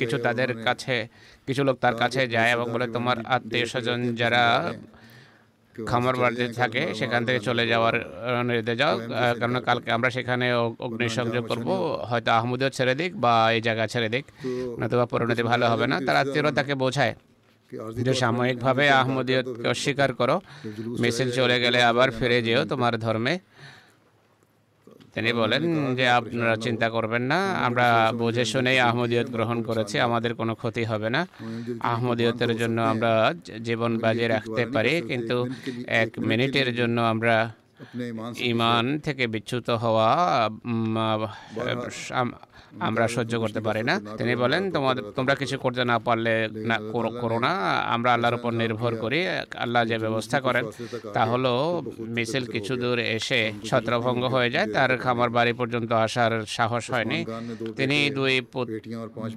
[0.00, 0.96] কিছু তাদের কাছে,
[1.46, 4.42] কিছু লোক তার কাছে যায় এবং বলে, তোমার আত্মীয় স্বজন যারা
[5.90, 7.96] খামার বাড়িতে থাকে সেখান থেকে চলে যাওয়ার
[8.48, 8.94] নির্দেশ যাও
[9.40, 10.46] কারণ কালকে আমরা সেখানে
[10.86, 11.68] অগ্নিসংযোগ করব
[12.10, 14.24] হয়তো আহমদিও ছেড়ে দিক বা এই জায়গা ছেড়ে দিক
[14.80, 17.14] নতুবা পরিণতি ভালো হবে না তার আত্মীয়রা তাকে বোঝায়।
[18.06, 20.36] যে সাময়িকভাবে আহমদীয়তকে অস্বীকার করো
[21.02, 23.34] মেসেজ চলে গেলে আবার ফিরে যেও তোমার ধর্মে।
[25.16, 25.62] তিনি বলেন
[25.94, 31.08] যে আপনারা চিন্তা করবেন না আমরা বুঝে শুনেই আহমদীয়ত গ্রহণ করেছি আমাদের কোনো ক্ষতি হবে
[31.10, 31.20] না।
[31.82, 33.12] আহমদীয়তের জন্য আমরা
[33.64, 35.36] জীবন বাজে রাখতে পারি কিন্তু
[36.00, 37.36] এক মিনিটের জন্য আমরা
[38.46, 40.08] ইমান থেকে বিচ্যুত হওয়া
[42.80, 46.34] আমরা সহ্য করতে পারি না তিনি বলেন তোমাদের তোমরা কিছু করতে না পারলে
[47.22, 47.52] করো না
[47.94, 49.20] আমরা আল্লাহর উপর নির্ভর করি
[49.56, 50.64] আল্লাহ যে ব্যবস্থা করেন
[51.14, 51.52] তা হলো
[52.16, 57.18] মিছিল কিছু দূর এসে ছত্রভঙ্গ হয়ে যায় তার খামার বাড়ি পর্যন্ত আসার সাহস হয়নি
[57.76, 58.34] তিনি দুই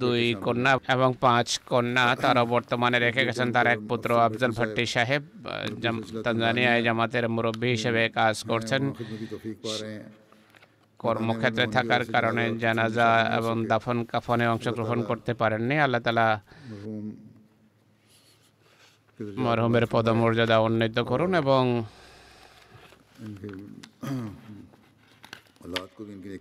[0.00, 5.22] দুই কন্যা এবং পাঁচ কন্যা তারা বর্তমানে রেখে গেছেন তার এক পুত্র আফজল ভট্টি সাহেব
[6.24, 8.82] তানজানিয়ায় জামাতের মুরব্বী হিসেবে কাজ কাজ করছেন।
[11.04, 13.08] কর্মক্ষেত্রে থাকার কারণে জানাজা
[13.38, 16.28] এবং দাফন কাফনে অংশগ্রহণ করতে পারেননি। আল্লাহ তালা
[19.44, 21.62] মরহুমের পদমর্যাদা উন্নীত করুন এবং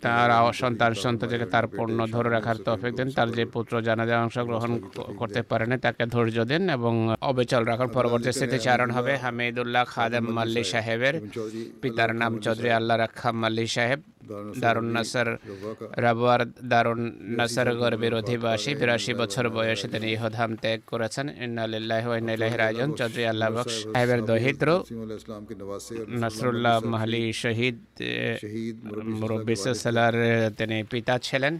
[0.05, 0.29] তার
[0.61, 4.71] সন্তান সন্ততিকে তার পণ্য ধরে রাখার তফিক দেন। তার যে পুত্র জানাজায় অংশগ্রহণ
[5.19, 6.93] করতে পারেনি তাকে ধৈর্য দেন এবং
[7.29, 11.15] অবিচল রাখার পরবর্তী স্মৃতিচারণ হবে। হামিদুল্লাহ খাদেম মাল্লি সাহেবের
[11.81, 13.99] পিতার নাম চৌধুরী আল্লাহ রাখা মাল্লি সাহেব।
[14.63, 15.29] দারুণ নাসার
[16.05, 16.41] রাবুয়ার
[16.71, 17.01] দারুণ
[17.39, 23.49] নাসার গর্বের অধিবাসী বিরাশি বছর বয়সে তিনি ইহধাম ত্যাগ করেছেন। ইন্নালিল্লাহ ইন্নালিল্লাহ রাজন চৌধুরী আল্লাহ
[23.55, 24.67] বক্স সাহেবের দহিত্র
[26.21, 27.77] নাসরুল্লাহ মাহলি শহীদ
[29.19, 30.15] মুরব্বিসার
[30.57, 31.53] তিনি পিতা ছিলেন।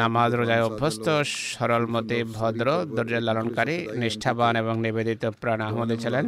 [0.00, 1.06] নামাজ রোজায় অভ্যস্ত
[1.52, 6.24] সরলমতি ভদ্র ধৈর্য লালনকারী নিষ্ঠাবান এবং নিবেদিত প্রাণ আহমদী ছিলেন।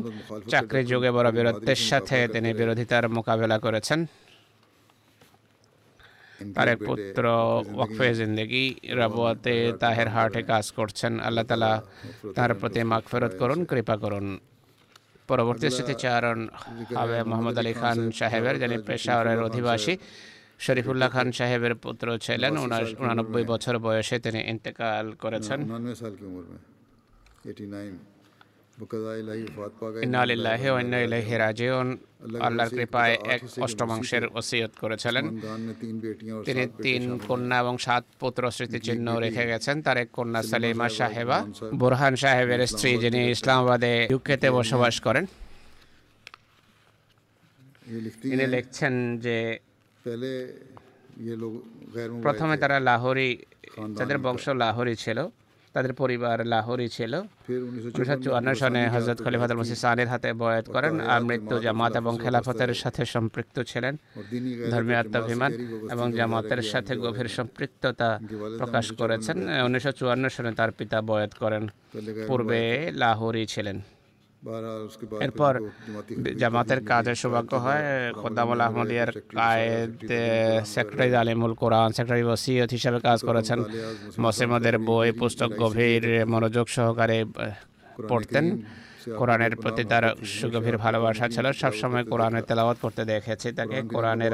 [0.52, 4.00] চাকরি যুগে বড় বীরত্বের সাথে তিনি বিরোধিতার মোকাবেলা করেছেন।
[6.56, 7.24] তার এক পুত্র
[7.76, 8.64] ওয়াকফে জিন্দগি
[9.00, 11.72] রাবুয়াতে তাহের হাটে কাজ করছেন আল্লাহ তালা
[12.36, 14.26] তার প্রতি মাগফেরত করুন কৃপা করুন।
[15.28, 16.38] পরবর্তী স্মৃতিচারণ
[16.98, 19.94] হবে মোহাম্মদ আলী খান সাহেবের যিনি পেশাওয়ারের অধিবাসী।
[20.64, 22.52] শরীফুল্লাহ খান সাহেবের পুত্র ছিলেন
[23.02, 25.58] উনানব্বই বছর বয়সে তিনি ইন্তেকাল করেছেন।
[32.46, 35.24] আল্লাহর কৃপায় এক অষ্টমাংশের ওসিয়ত করেছিলেন।
[36.46, 41.38] তিনি তিন কন্যা এবং সাত পুত্র স্মৃতিচিহ্ন রেখে গেছেন। তার এক কন্যা সালিমা সাহেবা
[41.80, 45.24] বোরহান সাহেবের স্ত্রী যিনি ইসলামাবাদে ইউকেতে বসবাস করেন।
[48.22, 49.58] তিনি লিখছেন যে
[52.22, 53.30] প্রথমে তারা লাহোরি
[53.98, 55.18] তাদের বংশ লাহোরি ছিল।
[55.74, 57.12] তাদের পরিবার লাহোরই ছিল।
[57.94, 62.70] উনিশশো চুয়ান্ন সনে হজরত খলিফাতুল মসিদ সানের হাতে বয়াত করেন আর মৃত্যু জামাত এবং খেলাফতের
[62.82, 63.94] সাথে সম্পৃক্ত ছিলেন।
[64.72, 65.52] ধর্মীয় আত্মাভিমান
[65.94, 68.10] এবং জামাতের সাথে গভীর সম্পৃক্ততা
[68.60, 71.62] প্রকাশ করেছেন। উনিশশো চুয়ান্ন সনে তার পিতা বয়াত করেন।
[72.28, 72.60] পূর্বে
[73.02, 73.78] লাহোরই ছিলেন।
[75.20, 75.54] এরপর
[76.40, 77.84] জামাতের কাজের সৌভাগ্য হয়
[78.20, 80.00] খোদ্দামুল আহমদিয়ার কায়েদ
[80.66, 83.58] সেক্রেটারি আলিমুল কোরআন সেক্রেটারি ওসিয়ত হিসাবে কাজ করেছেন
[84.20, 87.18] মসিমদের বই পুস্তক গভীর মনোযোগ সহকারে
[88.08, 88.44] পড়তেন
[89.18, 94.32] কোরআনের প্রতি তার সুগভীর ভালোবাসা ছিল সবসময় কোরআনের তেলাওয়াত করতে দেখেছি। তাকে কোরআনের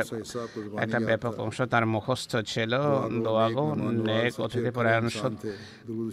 [0.78, 2.72] একটা ব্যাপক অংশ তার মুখস্থ ছিল।
[3.24, 3.74] দোয়াগো
[4.06, 5.06] নেক অতিথিপরায়ণ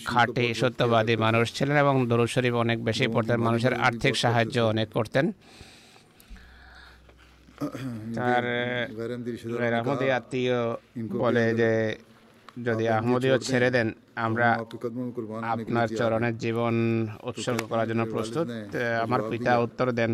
[0.06, 5.26] খাটি সত্যবাদী মানুষ ছিলেন এবং দরুদ শরীফ অনেক বেশি পড়তেন মানুষের আর্থিক সাহায্য অনেক করতেন।
[8.16, 8.44] তার
[10.12, 10.58] আত্মীয়
[11.18, 11.96] বলে যে
[12.64, 14.48] যদি আহমদীয় ছেড়ে দেন আমরা
[15.54, 16.76] আপনার চরণের জীবন
[17.24, 18.48] উৎসর্গ করার জন্য প্রস্তুত।
[19.04, 20.12] আমার পিতা উত্তর দেন।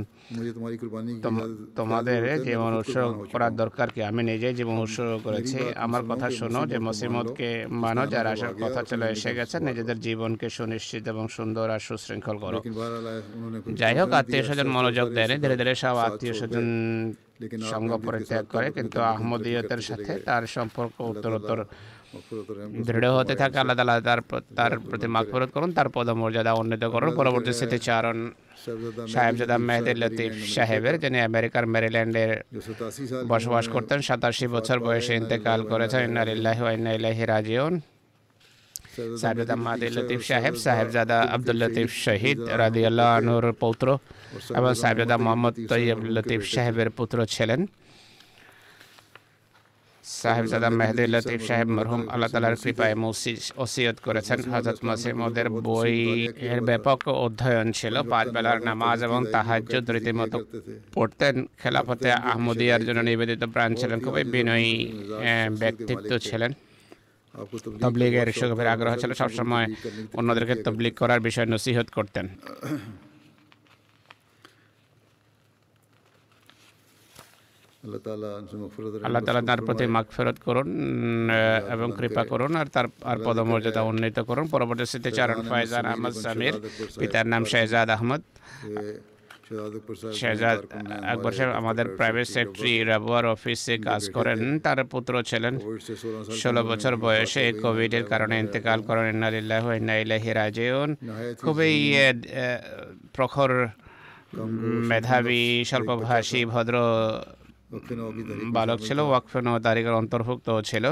[1.76, 4.04] তোমাদের জীবন উৎসর্গ করার দরকার কি?
[4.04, 7.50] আমি নিজেই জীবন উৎসর্গ করেছি। আমার কথা শোনো যে মসিমদকে
[7.84, 12.60] মানো যার আসার কথা চলে এসে গেছে নিজেদের জীবনকে সুনিশ্চিত এবং সুন্দর আর সুশৃঙ্খল করো।
[13.74, 16.66] যাই হোক আত্মীয় স্বজন মনোযোগ দেয়নি ধীরে ধীরে সব আত্মীয় স্বজন
[17.72, 21.60] সঙ্গ পরিত্যাগ করে কিন্তু আহমদীয়তের সাথে তার সম্পর্ক উত্তরোত্তর
[22.88, 24.20] দৃঢ় হতে থাকে আলাদা তালা তার
[24.58, 28.18] তার প্রতি মাগফিরত করুন তার পদমর্যাদা উন্নীত করুন। পরবর্তী স্মৃতি চারণ
[29.14, 32.32] সাহেবজাদা মেহেদের লতিফ সাহেবের যিনি আমেরিকার মেরিল্যান্ডের
[33.32, 37.74] বসবাস করতেন সাতাশি বছর বয়সে ইন্তেকাল করেছেন। ইন্নালিল্লাহি ওয়া ইন্না ইলাইহি রাজিউন।
[39.22, 43.88] সাহেবজাদা মাহাদির লতিফ সাহেব সাহেবজাদা আব্দুল লতিফ শহীদ রাদিয়াল্লাহ আনুর পৌত্র
[44.60, 47.62] এবং সাহেবজাদা মোহাম্মদ তৈয়ব লতিফ সাহেবের পুত্র ছিলেন।
[50.22, 53.34] সাহেবজাদা মেহেদী লতিফ সাহেব মরহুম আল্লাহ তালার কৃপায় মসি
[53.64, 55.96] ওসিয়ত করেছেন। হজরত মসিমদের বই
[56.52, 60.38] এর ব্যাপক অধ্যয়ন ছিল। পাঁচ বেলার নামাজ এবং তাহাজ্জুদ রীতিমতো
[60.96, 64.74] পড়তেন। খেলাফতে আহমদিয়ার জন্য নিবেদিত প্রাণ ছিলেন। খুবই বিনয়ী
[65.62, 66.52] ব্যক্তিত্ব ছিলেন।
[67.82, 69.68] তবলিগের সুগভীর আগ্রহ ছিল। সবসময়
[70.20, 72.26] অন্যদেরকে তবলিগ করার বিষয়ে নসিহত করতেন।
[79.06, 80.70] আল্লাহ তালা তার প্রতি মাগফেরত করুন
[81.74, 86.56] এবং কৃপা করুন আর তার আর পদমর্যাদা উন্নীত করুন। পরবর্তীতে চারণ ফয়জান আহমদ সামির
[87.00, 88.22] পিতার নাম শেহজাদ আহমদ।
[90.20, 90.58] শেহজাদ
[91.12, 95.54] আকবর সাহেব আমাদের প্রাইভেট সেক্রেটারি রাবুয়ার অফিসে কাজ করেন। তার পুত্র ছিলেন
[96.42, 100.90] ষোলো বছর বয়সে কোভিডের কারণে ইন্তেকাল করেন। ইন্নালিল্লাহ ইন্নাইলাহি রাজিউন।
[101.44, 101.74] খুবই
[103.16, 103.52] প্রখর
[104.90, 106.76] মেধাবী স্বল্পভাষী ভদ্র
[108.56, 110.86] বালক ছিল ওয়াকফে ও তারিখের অন্তর্ভুক্ত ছিল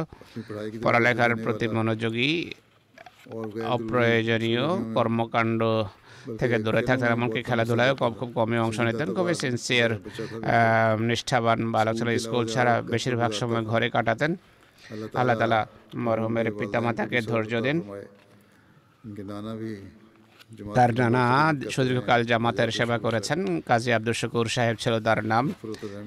[0.83, 2.31] পড়ালেখার প্রতি মনোযোগী
[3.75, 4.65] অপ্রয়োজনীয়
[4.97, 5.61] কর্মকাণ্ড
[6.39, 9.91] থেকে দূরে থাকতেন এমনকি খেলাধুলায়ও কম খুব কমই অংশ নিতেন। খুবই সিনসিয়ার
[11.09, 14.31] নিষ্ঠাবান বালক ছিল স্কুল ছাড়া বেশিরভাগ সময় ঘরে কাটাতেন।
[15.19, 15.59] আল্লাহ তালা
[16.05, 17.77] মরহুমের পিতামাতাকে ধৈর্য দিন।
[20.77, 21.23] তার নানা
[21.73, 23.39] সুদীর্ঘকাল জামাতের সেবা করেছেন।
[23.69, 25.45] কাজী আব্দুল শুকুর সাহেব ছিল তার নাম।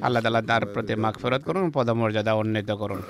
[0.05, 3.01] আল্লাহ তালা তার প্রতি মাগফিরাত করুন, পদমর্যাদা উন্নীত করুন।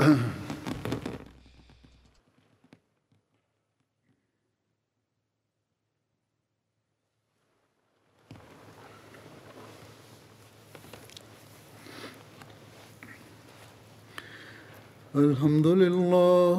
[15.23, 16.59] আলহামদুলিল্লাহ।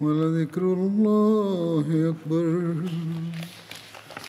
[0.00, 2.74] ولذكر الله أكبر.